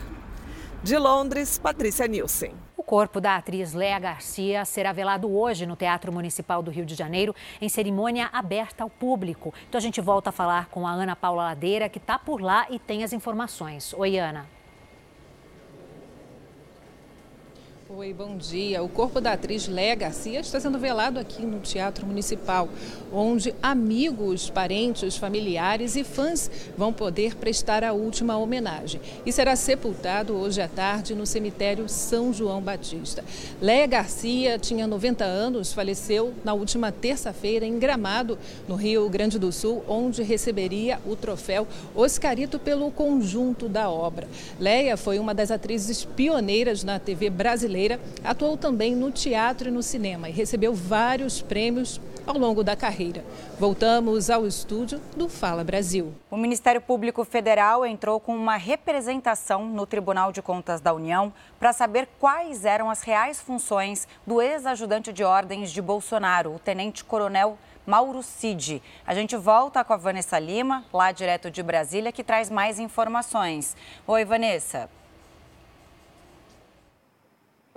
[0.82, 2.52] De Londres, Patrícia Nielsen.
[2.76, 6.94] O corpo da atriz Léa Garcia será velado hoje no Teatro Municipal do Rio de
[6.94, 9.54] Janeiro, em cerimônia aberta ao público.
[9.66, 12.66] Então a gente volta a falar com a Ana Paula Ladeira, que está por lá
[12.68, 13.94] e tem as informações.
[13.94, 14.57] Oi, Ana.
[17.96, 18.82] Oi, bom dia.
[18.82, 22.68] O corpo da atriz Léa Garcia está sendo velado aqui no Teatro Municipal,
[23.10, 29.00] onde amigos, parentes, familiares e fãs vão poder prestar a última homenagem.
[29.24, 33.24] E será sepultado hoje à tarde no cemitério São João Batista.
[33.58, 39.50] Léa Garcia tinha 90 anos, faleceu na última terça-feira em Gramado, no Rio Grande do
[39.50, 44.28] Sul, onde receberia o troféu Oscarito pelo conjunto da obra.
[44.60, 49.70] Léa foi uma das atrizes pioneiras na TV brasileira brasileira, atuou também no teatro e
[49.70, 53.24] no cinema e recebeu vários prêmios ao longo da carreira.
[53.58, 56.12] Voltamos ao estúdio do Fala Brasil.
[56.30, 61.72] O Ministério Público Federal entrou com uma representação no Tribunal de Contas da União para
[61.72, 67.56] saber quais eram as reais funções do ex-ajudante de ordens de Bolsonaro, o tenente-coronel
[67.86, 68.82] Mauro Cid.
[69.06, 73.74] A gente volta com a Vanessa Lima, lá direto de Brasília, que traz mais informações.
[74.06, 74.90] Oi, Vanessa.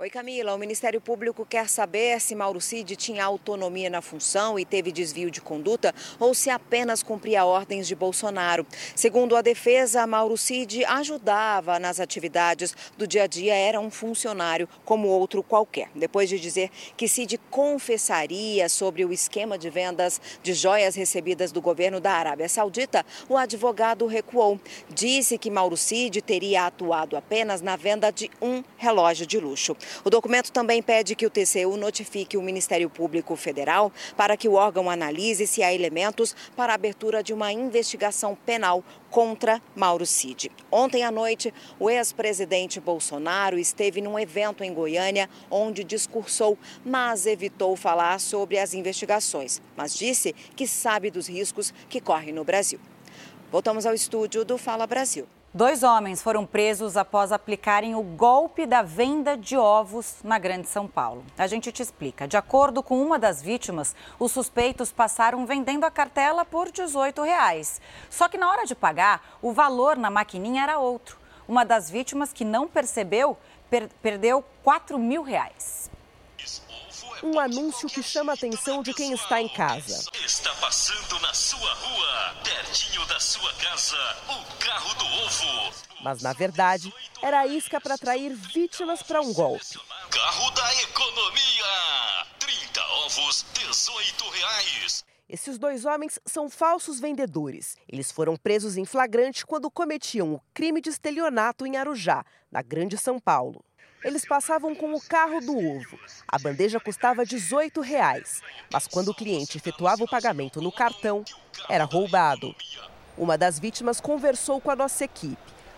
[0.02, 0.52] Oi, Camila.
[0.52, 5.30] O Ministério Público quer saber se Mauro Cid tinha autonomia na função e teve desvio
[5.30, 8.66] de conduta ou se apenas cumpria ordens de Bolsonaro.
[8.96, 14.68] Segundo a defesa, Mauro Cid ajudava nas atividades do dia a dia, era um funcionário
[14.84, 15.88] como outro qualquer.
[15.94, 21.62] Depois de dizer que Cid confessaria sobre o esquema de vendas de joias recebidas do
[21.62, 24.60] governo da Arábia Saudita, o advogado recuou.
[24.92, 29.76] Disse que Mauro Cid teria atuado apenas na venda de um relógio de luxo.
[30.04, 34.54] O documento também pede que o TCU notifique o Ministério Público Federal para que o
[34.54, 40.50] órgão analise se há elementos para a abertura de uma investigação penal contra Mauro Cid.
[40.70, 47.76] Ontem à noite, o ex-presidente Bolsonaro esteve num evento em Goiânia onde discursou, mas evitou
[47.76, 52.80] falar sobre as investigações, mas disse que sabe dos riscos que correm no Brasil.
[53.50, 55.26] Voltamos ao estúdio do Fala Brasil.
[55.54, 60.88] Dois homens foram presos após aplicarem o golpe da venda de ovos na Grande São
[60.88, 61.22] Paulo.
[61.36, 62.26] A gente te explica.
[62.26, 67.82] De acordo com uma das vítimas, os suspeitos passaram vendendo a cartela por 18 reais.
[68.08, 71.18] Só que na hora de pagar, o valor na maquininha era outro.
[71.46, 73.36] Uma das vítimas que não percebeu
[73.68, 75.90] per perdeu 4 mil reais.
[77.22, 80.10] Um anúncio que chama a atenção de quem está em casa.
[80.24, 83.96] Está passando na sua rua, pertinho da sua casa,
[84.28, 85.74] o carro do ovo.
[86.02, 86.92] Mas na verdade,
[87.22, 89.78] era a isca para atrair vítimas para um golpe.
[90.10, 92.26] Carro da economia!
[92.40, 95.04] 30 ovos, 18 reais.
[95.28, 97.76] Esses dois homens são falsos vendedores.
[97.88, 102.98] Eles foram presos em flagrante quando cometiam o crime de estelionato em Arujá, na Grande
[102.98, 103.64] São Paulo.
[104.04, 105.98] Eles passavam com o carro do ovo.
[106.26, 108.42] A bandeja custava 18 reais,
[108.72, 111.24] mas quando o cliente efetuava o pagamento no cartão,
[111.68, 112.54] era roubado.
[113.16, 115.36] Uma das vítimas conversou com a nossa equipe,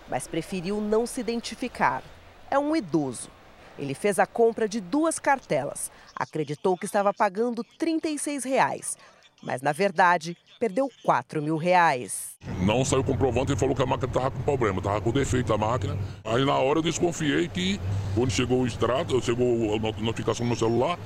[0.09, 2.01] mas preferiu não se identificar.
[2.49, 3.29] É um idoso.
[3.77, 5.91] Ele fez a compra de duas cartelas.
[6.15, 8.97] Acreditou que estava pagando 36 reais,
[9.45, 12.35] mas na verdade perdeu 4 mil reais.
[12.61, 15.57] Não saiu comprovante e falou que a máquina estava com problema, estava com defeito a
[15.57, 15.97] máquina.
[16.23, 17.79] Aí na hora eu desconfiei que,
[18.15, 20.97] quando chegou o extrato, chegou a notificação no celular,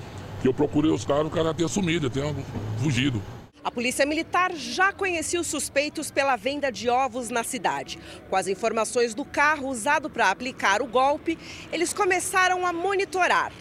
[0.42, 2.34] que eu procurei os caras, o cara tinha sumido, tinha
[2.82, 3.22] fugido.
[3.62, 8.00] A Polícia Militar já conhecia os suspeitos pela venda de ovos na cidade.
[8.30, 11.38] Com as informações do carro usado para aplicar o golpe,
[11.72, 13.52] eles começaram a monitorar.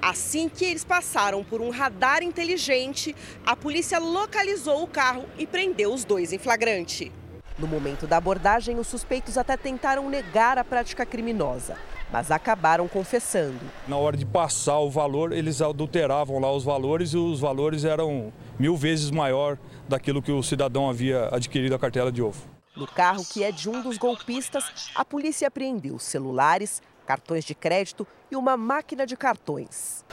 [0.00, 5.92] Assim que eles passaram por um radar inteligente, a polícia localizou o carro e prendeu
[5.92, 7.10] os dois em flagrante.
[7.58, 11.78] No momento da abordagem, os suspeitos até tentaram negar a prática criminosa,
[12.12, 13.58] mas acabaram confessando.
[13.88, 18.30] Na hora de passar o valor, eles adulteravam lá os valores e os valores eram
[18.58, 22.42] mil vezes maior daquilo que o cidadão havia adquirido a cartela de ovo.
[22.76, 28.06] No carro, que é de um dos golpistas, a polícia apreendeu celulares, cartões de crédito
[28.30, 30.04] e uma máquina de cartões.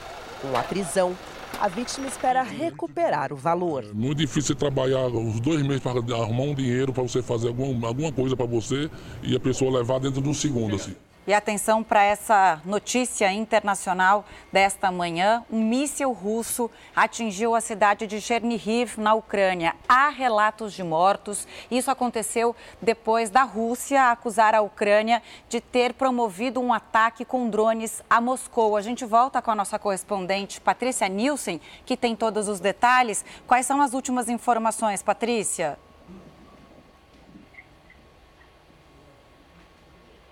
[0.41, 1.17] Com a prisão,
[1.59, 3.83] a vítima espera recuperar o valor.
[3.83, 7.87] É muito difícil trabalhar os dois meses para arrumar um dinheiro para você fazer alguma,
[7.87, 8.89] alguma coisa para você
[9.21, 10.75] e a pessoa levar dentro de um segundo.
[10.75, 10.95] Assim.
[11.25, 18.19] E atenção para essa notícia internacional desta manhã: um míssil russo atingiu a cidade de
[18.19, 19.73] Chernihiv, na Ucrânia.
[19.87, 21.47] Há relatos de mortos.
[21.71, 28.03] Isso aconteceu depois da Rússia acusar a Ucrânia de ter promovido um ataque com drones
[28.09, 28.75] a Moscou.
[28.75, 33.23] A gente volta com a nossa correspondente Patrícia Nielsen, que tem todos os detalhes.
[33.47, 35.79] Quais são as últimas informações, Patrícia?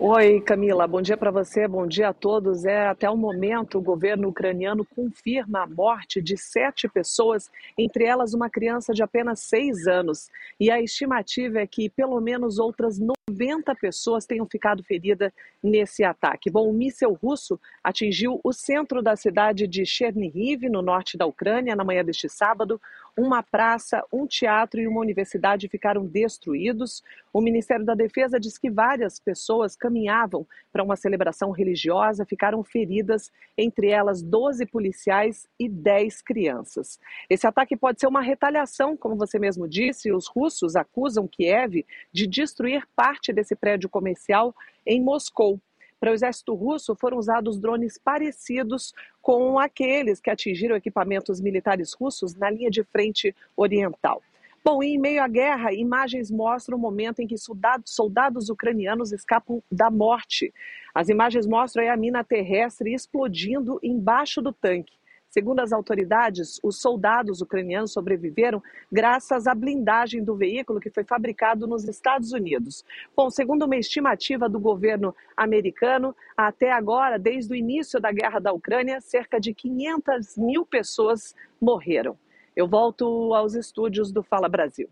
[0.04, 2.64] Oi, Camila, bom dia para você, bom dia a todos.
[2.64, 7.48] É, até o momento, o governo ucraniano confirma a morte de sete pessoas,
[7.78, 10.28] entre elas uma criança de apenas seis anos.
[10.58, 12.98] E a estimativa é que pelo menos outras
[13.30, 15.30] 90 pessoas tenham ficado feridas
[15.62, 16.50] nesse ataque.
[16.50, 21.76] Bom, o míssel russo atingiu o centro da cidade de Chernihiv, no norte da Ucrânia,
[21.76, 22.80] na manhã deste sábado.
[23.14, 27.02] Uma praça, um teatro e uma universidade ficaram destruídos.
[27.30, 33.30] O Ministério da Defesa diz que várias pessoas caminhavam para uma celebração religiosa, ficaram feridas,
[33.56, 36.98] entre elas 12 policiais e 10 crianças.
[37.28, 40.10] Esse ataque pode ser uma retaliação, como você mesmo disse.
[40.10, 44.54] Os russos acusam Kiev de destruir parte desse prédio comercial
[44.86, 45.60] em Moscou.
[46.02, 52.34] Para o exército russo foram usados drones parecidos com aqueles que atingiram equipamentos militares russos
[52.34, 54.20] na linha de frente oriental.
[54.64, 59.62] Bom, em meio à guerra, imagens mostram o momento em que soldados, soldados ucranianos escapam
[59.70, 60.52] da morte.
[60.92, 64.94] As imagens mostram a mina terrestre explodindo embaixo do tanque.
[65.32, 68.62] Segundo as autoridades, os soldados ucranianos sobreviveram
[68.92, 72.84] graças à blindagem do veículo que foi fabricado nos Estados Unidos.
[73.16, 78.52] Bom, segundo uma estimativa do governo americano, até agora, desde o início da guerra da
[78.52, 82.14] Ucrânia, cerca de 500 mil pessoas morreram.
[82.54, 84.90] Eu volto aos estúdios do Fala Brasil.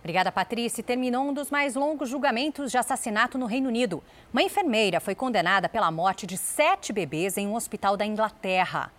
[0.00, 0.84] Obrigada, Patrícia.
[0.84, 4.02] Terminou um dos mais longos julgamentos de assassinato no Reino Unido.
[4.32, 8.92] Uma enfermeira foi condenada pela morte de sete bebês em um hospital da Inglaterra.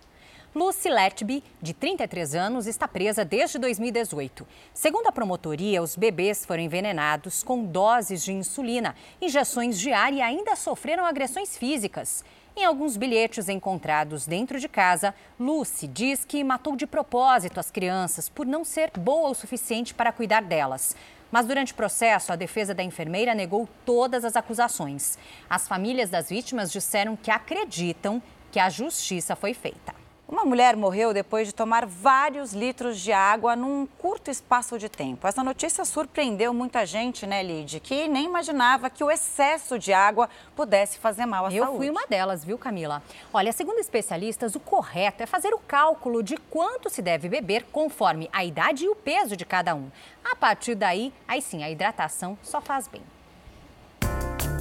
[0.52, 4.44] Lucy Letby, de 33 anos, está presa desde 2018.
[4.74, 10.20] Segundo a promotoria, os bebês foram envenenados com doses de insulina, injeções de ar e
[10.20, 12.24] ainda sofreram agressões físicas.
[12.56, 18.28] Em alguns bilhetes encontrados dentro de casa, Lucy diz que matou de propósito as crianças
[18.28, 20.96] por não ser boa o suficiente para cuidar delas.
[21.30, 25.16] Mas durante o processo, a defesa da enfermeira negou todas as acusações.
[25.48, 28.20] As famílias das vítimas disseram que acreditam
[28.50, 29.99] que a justiça foi feita.
[30.30, 35.26] Uma mulher morreu depois de tomar vários litros de água num curto espaço de tempo.
[35.26, 37.80] Essa notícia surpreendeu muita gente, né, Lid?
[37.80, 41.78] Que nem imaginava que o excesso de água pudesse fazer mal à Eu saúde.
[41.78, 43.02] fui uma delas, viu, Camila?
[43.32, 48.30] Olha, segundo especialistas, o correto é fazer o cálculo de quanto se deve beber conforme
[48.32, 49.90] a idade e o peso de cada um.
[50.24, 53.02] A partir daí, aí sim, a hidratação só faz bem.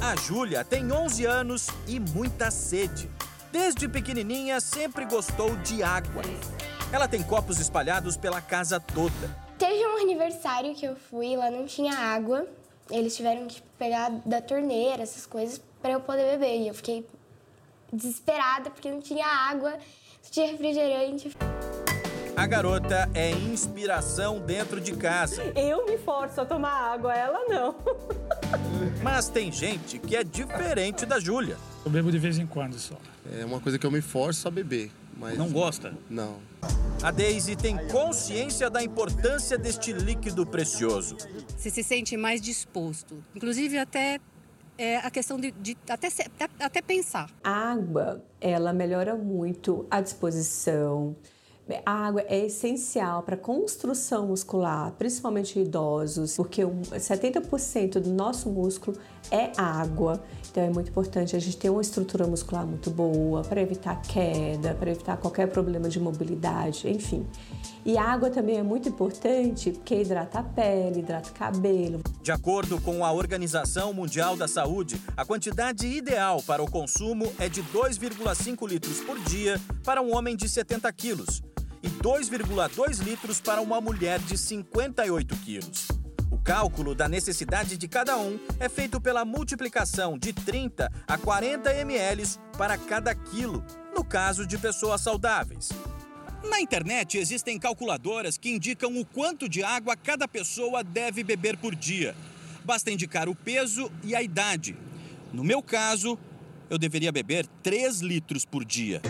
[0.01, 3.07] A Júlia tem 11 anos e muita sede.
[3.51, 6.21] Desde pequenininha sempre gostou de água.
[6.91, 9.49] Ela tem copos espalhados pela casa toda.
[9.57, 12.47] Teve um aniversário que eu fui, lá não tinha água.
[12.91, 16.61] Eles tiveram que pegar da torneira, essas coisas, para eu poder beber.
[16.61, 17.07] E eu fiquei
[17.91, 21.35] desesperada porque não tinha água, não tinha refrigerante.
[22.39, 25.43] A garota é inspiração dentro de casa.
[25.57, 27.75] Eu me forço a tomar água, ela não.
[29.03, 31.57] Mas tem gente que é diferente da Júlia.
[31.83, 32.95] Eu bebo de vez em quando só.
[33.37, 34.89] É uma coisa que eu me forço a beber.
[35.17, 35.93] Mas Não gosta?
[36.09, 36.37] Não.
[37.03, 41.17] A Daisy tem consciência da importância deste líquido precioso.
[41.57, 43.21] Você se sente mais disposto.
[43.35, 44.17] Inclusive até
[44.77, 46.07] é, a questão de, de até,
[46.57, 47.29] até pensar.
[47.43, 51.17] A água, ela melhora muito a disposição.
[51.85, 58.97] A água é essencial para construção muscular, principalmente idosos, porque um- 70% do nosso músculo
[59.31, 60.21] é água.
[60.49, 64.73] Então é muito importante a gente ter uma estrutura muscular muito boa para evitar queda,
[64.73, 67.25] para evitar qualquer problema de mobilidade, enfim.
[67.85, 72.01] E a água também é muito importante porque hidrata a pele, hidrata o cabelo.
[72.21, 77.47] De acordo com a Organização Mundial da Saúde, a quantidade ideal para o consumo é
[77.47, 81.41] de 2,5 litros por dia para um homem de 70 quilos
[81.81, 85.87] e 2,2 litros para uma mulher de 58 quilos.
[86.31, 91.73] O cálculo da necessidade de cada um é feito pela multiplicação de 30 a 40
[91.73, 92.23] ml
[92.57, 93.63] para cada quilo,
[93.95, 95.69] no caso de pessoas saudáveis.
[96.43, 101.75] Na internet existem calculadoras que indicam o quanto de água cada pessoa deve beber por
[101.75, 102.15] dia.
[102.63, 104.77] Basta indicar o peso e a idade.
[105.33, 106.17] No meu caso,
[106.69, 109.01] eu deveria beber 3 litros por dia.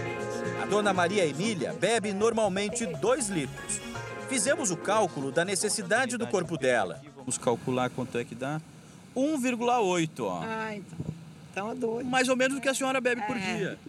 [0.69, 3.81] Dona Maria Emília bebe normalmente 2 litros.
[4.29, 7.01] Fizemos o cálculo da necessidade do corpo dela.
[7.17, 8.61] Vamos calcular quanto é que dá?
[9.15, 10.41] 1,8, ó.
[10.43, 10.97] Ah, então.
[11.51, 12.07] Então é doido.
[12.07, 13.79] Mais ou menos o que a senhora bebe por dia.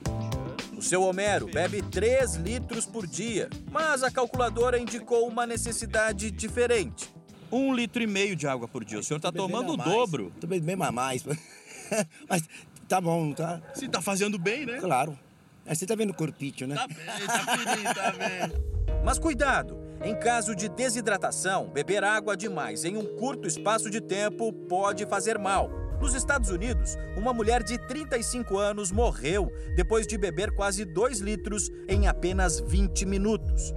[0.75, 7.13] O seu Homero bebe 3 litros por dia, mas a calculadora indicou uma necessidade diferente.
[7.53, 8.99] Um litro e meio de água por dia.
[8.99, 10.33] O senhor está tomando o dobro.
[10.41, 11.23] Tô bebendo a mais.
[12.29, 12.45] Mas
[12.89, 13.61] tá bom, tá?
[13.75, 14.79] Se tá fazendo bem, né?
[14.79, 15.19] Claro.
[15.67, 16.75] Aí você tá vendo o corpício, né?
[16.75, 19.03] Tá bem, tá fininho, tá bem.
[19.05, 19.79] Mas cuidado!
[20.03, 25.39] Em caso de desidratação, beber água demais em um curto espaço de tempo pode fazer
[25.39, 25.71] mal.
[26.01, 31.71] Nos Estados Unidos, uma mulher de 35 anos morreu depois de beber quase 2 litros
[31.87, 33.75] em apenas 20 minutos.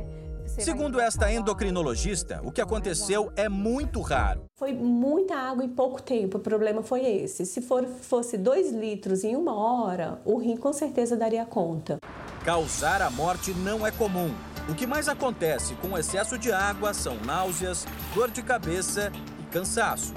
[0.48, 4.46] Segundo esta endocrinologista, o que aconteceu é muito raro.
[4.56, 7.46] Foi muita água em pouco tempo, o problema foi esse.
[7.46, 11.98] Se for, fosse 2 litros em uma hora, o rim com certeza daria conta.
[12.44, 14.32] Causar a morte não é comum.
[14.70, 19.44] O que mais acontece com o excesso de água são náuseas, dor de cabeça e
[19.52, 20.14] cansaço.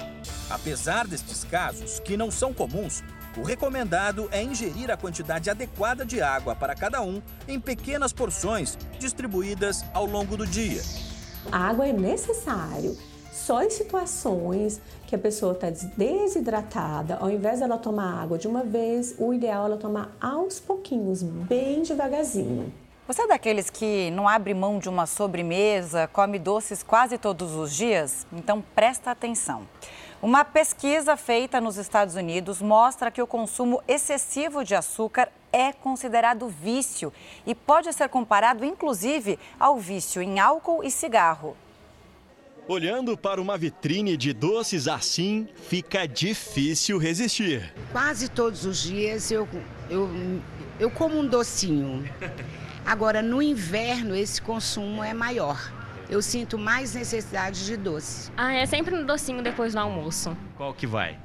[0.49, 3.03] Apesar destes casos, que não são comuns,
[3.37, 8.77] o recomendado é ingerir a quantidade adequada de água para cada um em pequenas porções
[8.99, 10.81] distribuídas ao longo do dia.
[11.51, 12.97] A água é necessário
[13.31, 18.63] só em situações que a pessoa está desidratada, ao invés dela tomar água de uma
[18.63, 22.73] vez, o ideal é ela tomar aos pouquinhos, bem devagarzinho.
[23.07, 27.73] Você é daqueles que não abre mão de uma sobremesa, come doces quase todos os
[27.73, 28.27] dias?
[28.33, 29.65] Então presta atenção.
[30.19, 36.47] Uma pesquisa feita nos Estados Unidos mostra que o consumo excessivo de açúcar é considerado
[36.47, 37.13] vício
[37.45, 41.55] e pode ser comparado, inclusive, ao vício em álcool e cigarro.
[42.67, 47.71] Olhando para uma vitrine de doces assim, fica difícil resistir.
[47.91, 49.47] Quase todos os dias eu,
[49.87, 50.09] eu,
[50.79, 52.03] eu como um docinho.
[52.83, 55.76] Agora, no inverno, esse consumo é maior.
[56.09, 58.31] Eu sinto mais necessidade de doce.
[58.37, 60.35] Ah, é sempre um docinho depois do almoço.
[60.55, 61.19] Qual que vai?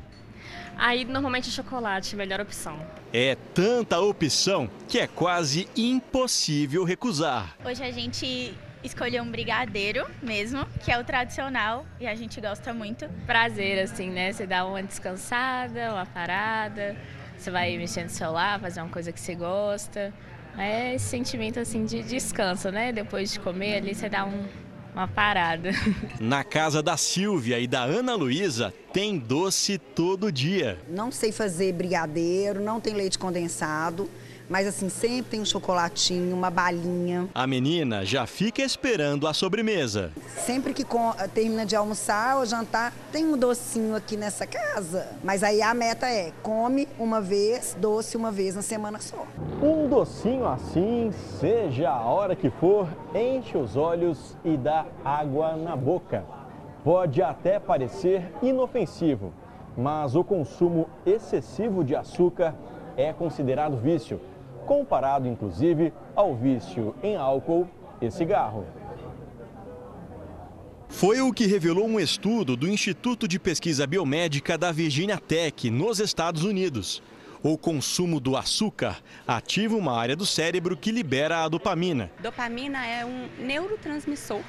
[0.77, 2.85] Aí, normalmente, chocolate, melhor opção.
[3.13, 7.57] É tanta opção que é quase impossível recusar.
[7.65, 12.75] Hoje a gente escolheu um brigadeiro mesmo, que é o tradicional e a gente gosta
[12.75, 13.09] muito.
[13.27, 14.33] Prazer, assim, né?
[14.33, 16.97] Você dá uma descansada, uma parada,
[17.37, 20.13] você vai mexer no celular, fazer uma coisa que você gosta.
[20.59, 22.93] É esse sentimento, assim, de descanso, né?
[22.93, 24.47] Depois de comer ali, você dá um,
[24.94, 25.70] uma parada.
[26.20, 30.78] Na casa da Silvia e da Ana Luísa tem doce todo dia.
[30.89, 34.09] Não sei fazer brigadeiro, não tem leite condensado.
[34.53, 37.27] Mas assim, sempre tem um chocolatinho, uma balinha.
[37.35, 40.12] A menina já fica esperando a sobremesa.
[40.45, 40.85] Sempre que
[41.33, 45.09] termina de almoçar ou jantar, tem um docinho aqui nessa casa.
[45.24, 49.27] Mas aí a meta é, come uma vez, doce uma vez na semana só.
[49.62, 51.11] Um docinho assim,
[51.41, 56.27] seja a hora que for, enche os olhos e dá água na boca.
[56.85, 59.33] Pode até parecer inofensivo,
[59.74, 62.55] mas o consumo excessivo de açúcar
[62.99, 64.20] é considerado vício
[64.66, 67.68] comparado inclusive ao vício em álcool
[68.01, 68.66] e cigarro.
[70.89, 75.98] Foi o que revelou um estudo do Instituto de Pesquisa Biomédica da Virginia Tech, nos
[75.98, 77.02] Estados Unidos.
[77.43, 82.10] O consumo do açúcar ativa uma área do cérebro que libera a dopamina.
[82.22, 84.43] Dopamina é um neurotransmissor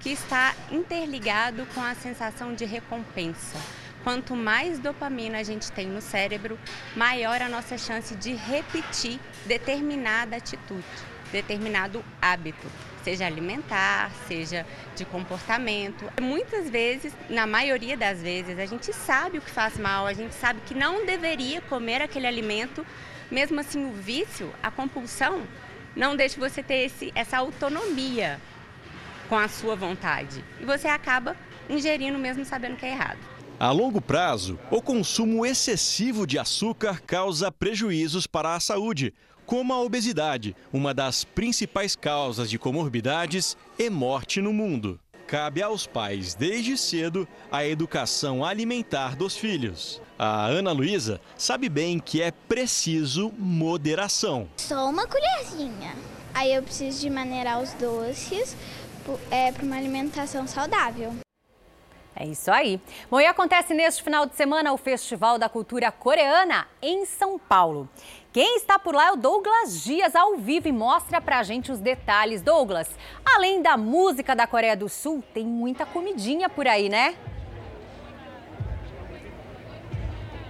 [0.00, 3.56] que está interligado com a sensação de recompensa.
[4.04, 6.58] Quanto mais dopamina a gente tem no cérebro,
[6.94, 10.84] maior a nossa chance de repetir determinada atitude,
[11.32, 12.66] determinado hábito,
[13.02, 16.04] seja alimentar, seja de comportamento.
[16.20, 20.34] Muitas vezes, na maioria das vezes, a gente sabe o que faz mal, a gente
[20.34, 22.86] sabe que não deveria comer aquele alimento,
[23.30, 25.42] mesmo assim o vício, a compulsão,
[25.96, 28.38] não deixa você ter esse, essa autonomia
[29.30, 30.44] com a sua vontade.
[30.60, 31.34] E você acaba
[31.70, 33.33] ingerindo mesmo sabendo que é errado.
[33.64, 39.14] A longo prazo, o consumo excessivo de açúcar causa prejuízos para a saúde,
[39.46, 45.00] como a obesidade, uma das principais causas de comorbidades e morte no mundo.
[45.26, 49.98] Cabe aos pais, desde cedo, a educação alimentar dos filhos.
[50.18, 54.46] A Ana Luísa sabe bem que é preciso moderação.
[54.58, 55.94] Só uma colherzinha.
[56.34, 58.54] Aí eu preciso de maneirar os doces
[59.30, 61.23] é, para uma alimentação saudável.
[62.16, 62.80] É isso aí.
[63.10, 67.88] Bom, e acontece neste final de semana o Festival da Cultura Coreana em São Paulo.
[68.32, 71.80] Quem está por lá é o Douglas Dias ao vivo e mostra pra gente os
[71.80, 72.42] detalhes.
[72.42, 72.88] Douglas,
[73.24, 77.16] além da música da Coreia do Sul, tem muita comidinha por aí, né?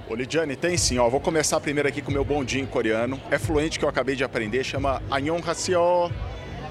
[0.09, 1.09] Ô Lidiane, tem sim, ó.
[1.09, 3.19] Vou começar primeiro aqui com o meu bondinho coreano.
[3.31, 6.11] É fluente que eu acabei de aprender, chama Annyeonghaseyo.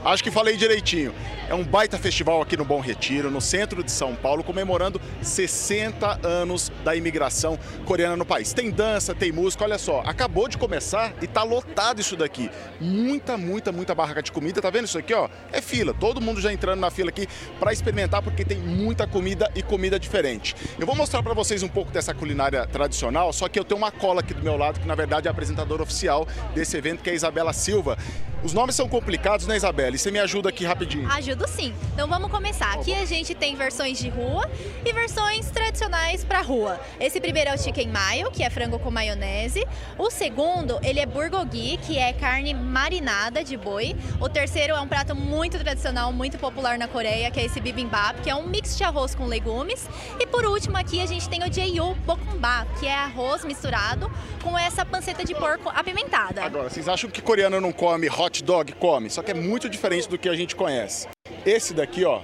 [0.05, 1.13] Acho que falei direitinho.
[1.47, 6.27] É um baita festival aqui no Bom Retiro, no centro de São Paulo, comemorando 60
[6.27, 8.51] anos da imigração coreana no país.
[8.51, 12.49] Tem dança, tem música, olha só, acabou de começar e tá lotado isso daqui.
[12.81, 15.29] Muita, muita, muita barraca de comida, tá vendo isso aqui, ó?
[15.53, 17.25] É fila, todo mundo já entrando na fila aqui
[17.57, 20.53] para experimentar porque tem muita comida e comida diferente.
[20.77, 23.91] Eu vou mostrar para vocês um pouco dessa culinária tradicional, só que eu tenho uma
[23.91, 27.09] cola aqui do meu lado que na verdade é a apresentadora oficial desse evento, que
[27.09, 27.97] é a Isabela Silva.
[28.43, 29.95] Os nomes são complicados, né, Isabela?
[29.95, 31.09] E você me ajuda aqui rapidinho.
[31.09, 31.73] Ajudo sim.
[31.93, 32.73] Então vamos começar.
[32.73, 34.49] Aqui a gente tem versões de rua
[34.85, 36.77] e versões tradicionais para rua.
[36.99, 39.65] Esse primeiro é o chicken mayo, que é frango com maionese.
[39.97, 43.95] O segundo, ele é bulgogi, que é carne marinada de boi.
[44.19, 48.19] O terceiro é um prato muito tradicional, muito popular na Coreia, que é esse bibimbap,
[48.21, 49.87] que é um mix de arroz com legumes.
[50.19, 54.11] E por último aqui a gente tem o jeyu bokumbap, que é arroz misturado
[54.43, 56.43] com essa panceta de porco apimentada.
[56.43, 59.69] Agora, vocês acham que coreano não come hot hot dog come, só que é muito
[59.69, 61.07] diferente do que a gente conhece.
[61.45, 62.21] Esse daqui, ó,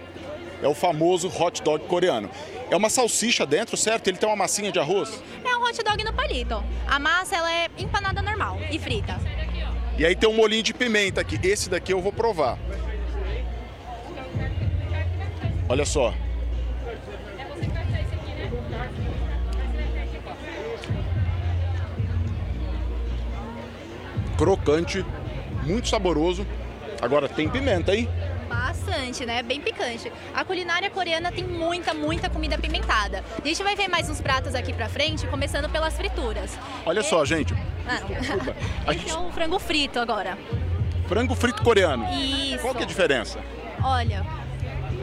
[0.59, 2.31] é o famoso hot dog coreano.
[2.71, 4.07] É uma salsicha dentro, certo?
[4.07, 5.21] Ele tem uma massinha de arroz?
[5.43, 6.63] É um hot dog no palito.
[6.87, 9.19] A massa ela é empanada normal e frita.
[9.99, 11.39] E aí tem um molinho de pimenta aqui.
[11.43, 12.57] Esse daqui eu vou provar.
[15.67, 16.11] Olha só.
[24.37, 25.05] Crocante,
[25.69, 26.45] muito saboroso.
[27.01, 28.09] Agora tem pimenta, hein?
[28.49, 29.43] Bastante, né?
[29.43, 30.11] Bem picante.
[30.33, 33.23] A culinária coreana tem muita, muita comida apimentada.
[33.41, 36.57] A gente vai ver mais uns pratos aqui pra frente, começando pelas frituras.
[36.85, 37.53] Olha só, gente.
[37.87, 38.55] Ah, Desculpa.
[38.85, 39.11] A Esse gente...
[39.11, 40.37] é o frango frito agora.
[41.07, 42.05] Frango frito coreano.
[42.13, 42.59] Isso.
[42.59, 43.39] Qual que é a diferença?
[43.83, 44.25] Olha,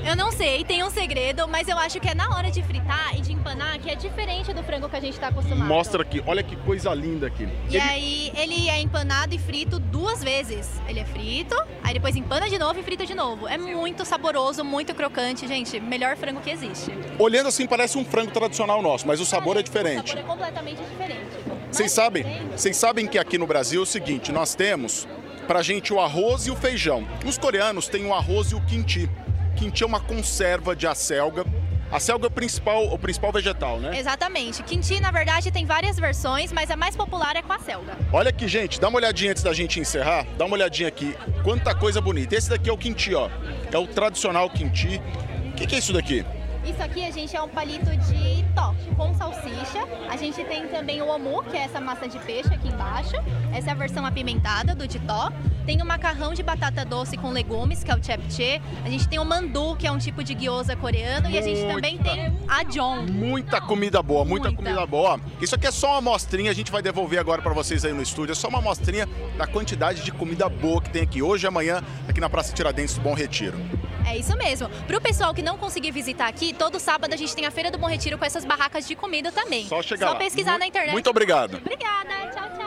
[0.07, 3.17] eu não sei, tem um segredo, mas eu acho que é na hora de fritar
[3.17, 5.67] e de empanar que é diferente do frango que a gente tá acostumado.
[5.69, 6.23] Mostra aqui.
[6.27, 7.49] Olha que coisa linda aqui.
[7.69, 10.81] E Ele- aí ele é empanado e frito duas vezes.
[10.89, 13.49] Ele é frito, aí depois empana de novo e frita de novo.
[13.49, 15.81] É muito saboroso, muito crocante, gente.
[15.81, 16.93] Melhor frango que existe.
[17.19, 20.05] Olhando assim parece um frango tradicional nosso, mas o sabor é diferente.
[20.05, 21.27] O sabor é completamente diferente.
[21.71, 25.07] Vocês sabem, vocês sabem que aqui no Brasil é o seguinte, nós temos
[25.47, 27.07] pra gente o arroz e o feijão.
[27.25, 29.09] Os coreanos têm o arroz e o kimchi.
[29.57, 31.45] Kimchi é uma conserva de acelga.
[31.91, 33.99] A selga é o principal, o principal vegetal, né?
[33.99, 34.63] Exatamente.
[34.63, 37.97] Kimchi, na verdade, tem várias versões, mas a mais popular é com a selga.
[38.13, 40.27] Olha aqui, gente, dá uma olhadinha antes da gente encerrar.
[40.37, 41.17] Dá uma olhadinha aqui.
[41.43, 42.35] Quanta coisa bonita.
[42.37, 43.31] Esse daqui é o kimchi, ó.
[43.73, 45.01] É o tradicional kimchi.
[45.49, 46.25] O que, que é isso daqui?
[46.65, 49.87] Isso aqui a gente é um palito de tó com salsicha.
[50.09, 53.15] A gente tem também o omu, que é essa massa de peixe aqui embaixo.
[53.53, 55.31] Essa é a versão apimentada do titó.
[55.67, 58.63] Tem o macarrão de batata doce com legumes, que é o japchae.
[58.85, 61.29] A gente tem o mandu, que é um tipo de gyoza coreano.
[61.29, 63.03] E a gente também tem a john.
[63.03, 65.21] Muita comida boa, muita, comida boa.
[65.41, 68.03] Isso aqui é só uma amostrinha, a gente vai devolver agora pra vocês aí no
[68.03, 68.33] estúdio.
[68.33, 71.83] É só uma amostrinha da quantidade de comida boa que tem aqui hoje e amanhã,
[72.09, 73.59] aqui na Praça Tiradentes do Bom Retiro.
[74.07, 74.69] É isso mesmo.
[74.87, 77.77] Pro pessoal que não conseguir visitar aqui, todo sábado a gente tem a Feira do
[77.77, 79.67] Bom Retiro com essas barracas de comida também.
[79.67, 80.19] Só chegar Só lá.
[80.19, 80.93] pesquisar Mu- na internet.
[80.93, 81.57] muito obrigado.
[81.59, 82.09] Obrigada.
[82.33, 82.67] Tchau, tchau.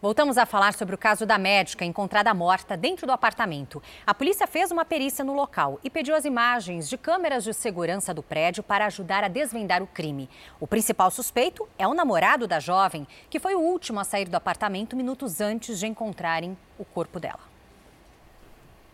[0.00, 3.82] Voltamos a falar sobre o caso da médica encontrada morta dentro do apartamento.
[4.06, 8.12] A polícia fez uma perícia no local e pediu as imagens de câmeras de segurança
[8.12, 10.28] do prédio para ajudar a desvendar o crime.
[10.60, 14.36] O principal suspeito é o namorado da jovem, que foi o último a sair do
[14.36, 17.53] apartamento minutos antes de encontrarem o corpo dela.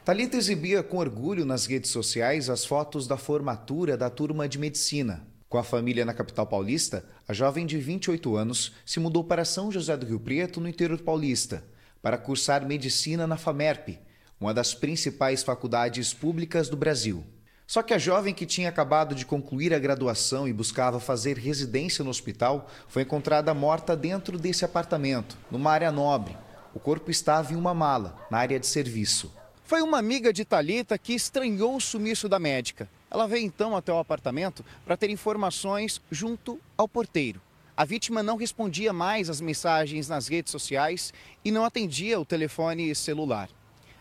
[0.03, 5.27] Talita exibia com orgulho nas redes sociais as fotos da formatura da turma de medicina.
[5.47, 9.71] Com a família na capital paulista, a jovem de 28 anos se mudou para São
[9.71, 11.63] José do Rio Preto, no interior paulista,
[12.01, 13.99] para cursar medicina na FAMERP,
[14.41, 17.23] uma das principais faculdades públicas do Brasil.
[17.67, 22.03] Só que a jovem que tinha acabado de concluir a graduação e buscava fazer residência
[22.03, 26.39] no hospital foi encontrada morta dentro desse apartamento, numa área nobre.
[26.75, 29.40] O corpo estava em uma mala, na área de serviço.
[29.71, 32.91] Foi uma amiga de Talita que estranhou o sumiço da médica.
[33.09, 37.41] Ela veio então até o apartamento para ter informações junto ao porteiro.
[37.77, 41.15] A vítima não respondia mais às mensagens nas redes sociais
[41.45, 43.49] e não atendia o telefone celular.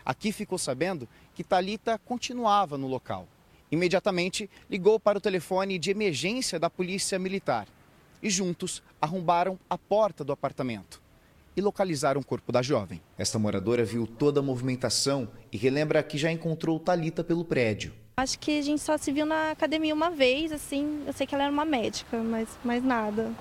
[0.04, 3.28] Aqui ficou sabendo que Talita continuava no local.
[3.70, 7.68] Imediatamente ligou para o telefone de emergência da Polícia Militar
[8.20, 11.00] e juntos arrombaram a porta do apartamento
[11.56, 13.00] e localizaram o corpo da jovem.
[13.18, 17.92] Esta moradora viu toda a movimentação e relembra que já encontrou Talita pelo prédio.
[18.16, 21.34] Acho que a gente só se viu na academia uma vez, assim, eu sei que
[21.34, 23.32] ela era uma médica, mas mais nada.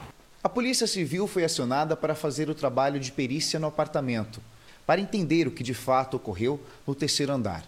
[0.41, 4.41] A Polícia Civil foi acionada para fazer o trabalho de perícia no apartamento,
[4.85, 7.65] para entender o que de fato ocorreu no terceiro andar.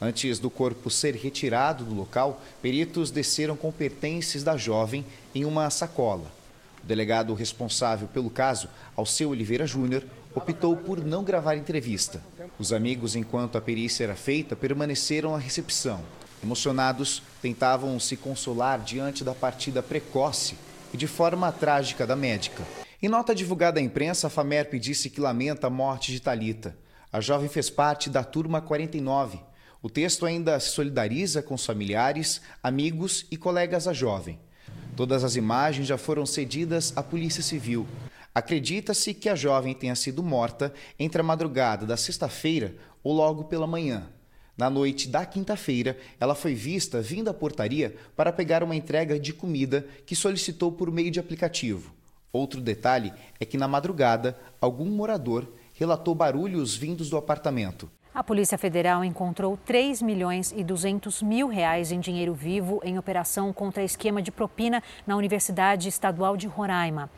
[0.00, 5.04] Antes do corpo ser retirado do local, peritos desceram com pertences da jovem
[5.34, 6.30] em uma sacola.
[6.82, 10.04] O delegado responsável pelo caso, Alceu Oliveira Júnior,
[10.34, 12.20] optou por não gravar entrevista.
[12.58, 16.00] Os amigos, enquanto a perícia era feita, permaneceram à recepção.
[16.42, 20.56] Emocionados, tentavam se consolar diante da partida precoce
[20.92, 22.64] e de forma trágica da médica.
[23.00, 26.76] Em nota divulgada à imprensa, a FAMERP disse que lamenta a morte de Talita.
[27.12, 29.38] A jovem fez parte da turma 49.
[29.80, 34.38] O texto ainda se solidariza com os familiares, amigos e colegas da jovem.
[34.94, 37.86] Todas as imagens já foram cedidas à Polícia Civil.
[38.34, 43.66] Acredita-se que a jovem tenha sido morta entre a madrugada da sexta-feira ou logo pela
[43.66, 44.10] manhã.
[44.56, 49.32] Na noite da quinta-feira, ela foi vista vindo à portaria para pegar uma entrega de
[49.32, 51.94] comida que solicitou por meio de aplicativo.
[52.30, 57.90] Outro detalhe é que na madrugada, algum morador relatou barulhos vindos do apartamento.
[58.14, 63.54] A Polícia Federal encontrou 3 milhões e 200 mil reais em dinheiro vivo em operação
[63.54, 67.08] contra esquema de propina na Universidade Estadual de Roraima.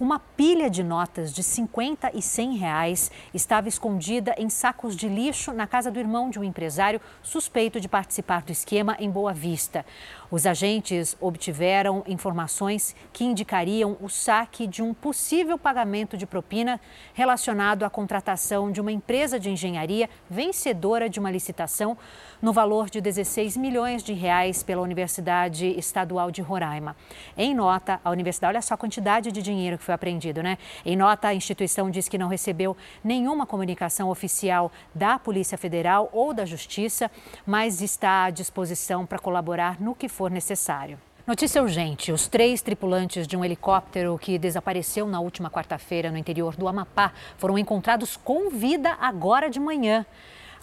[0.00, 5.52] Uma pilha de notas de 50 e 100 reais estava escondida em sacos de lixo
[5.52, 9.86] na casa do irmão de um empresário suspeito de participar do esquema em Boa Vista.
[10.30, 16.80] Os agentes obtiveram informações que indicariam o saque de um possível pagamento de propina
[17.12, 21.96] relacionado à contratação de uma empresa de engenharia vencedora de uma licitação
[22.40, 26.96] no valor de 16 milhões de reais pela Universidade Estadual de Roraima.
[27.36, 30.58] Em nota, a universidade, olha só a quantidade de dinheiro que foi apreendido, né?
[30.84, 36.34] Em nota, a instituição diz que não recebeu nenhuma comunicação oficial da Polícia Federal ou
[36.34, 37.10] da Justiça,
[37.46, 40.96] mas está à disposição para colaborar no que for necessário.
[41.26, 46.54] Notícia urgente: os três tripulantes de um helicóptero que desapareceu na última quarta-feira no interior
[46.54, 50.06] do Amapá foram encontrados com vida agora de manhã.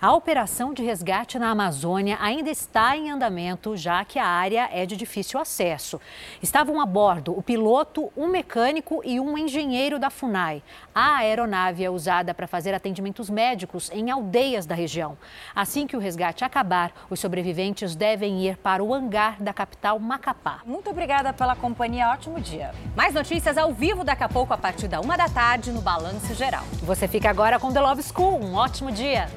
[0.02, 4.84] A operação de resgate na Amazônia ainda está em andamento, já que a área é
[4.84, 6.02] de difícil acesso.
[6.42, 10.64] Estavam a bordo o piloto, um mecânico e um engenheiro da FUNAI.
[10.96, 15.16] A aeronave é usada para fazer atendimentos médicos em aldeias da região.
[15.54, 20.62] Assim que o resgate acabar, os sobreviventes devem ir para o hangar da capital Macapá.
[20.66, 22.10] Muito obrigada pela companhia.
[22.10, 22.72] Ótimo dia.
[22.96, 26.34] Mais notícias ao vivo daqui a pouco, a partir da uma da tarde, no Balanço
[26.34, 26.64] Geral.
[26.82, 28.44] Você fica agora com The Love School.
[28.44, 29.30] Um ótimo dia.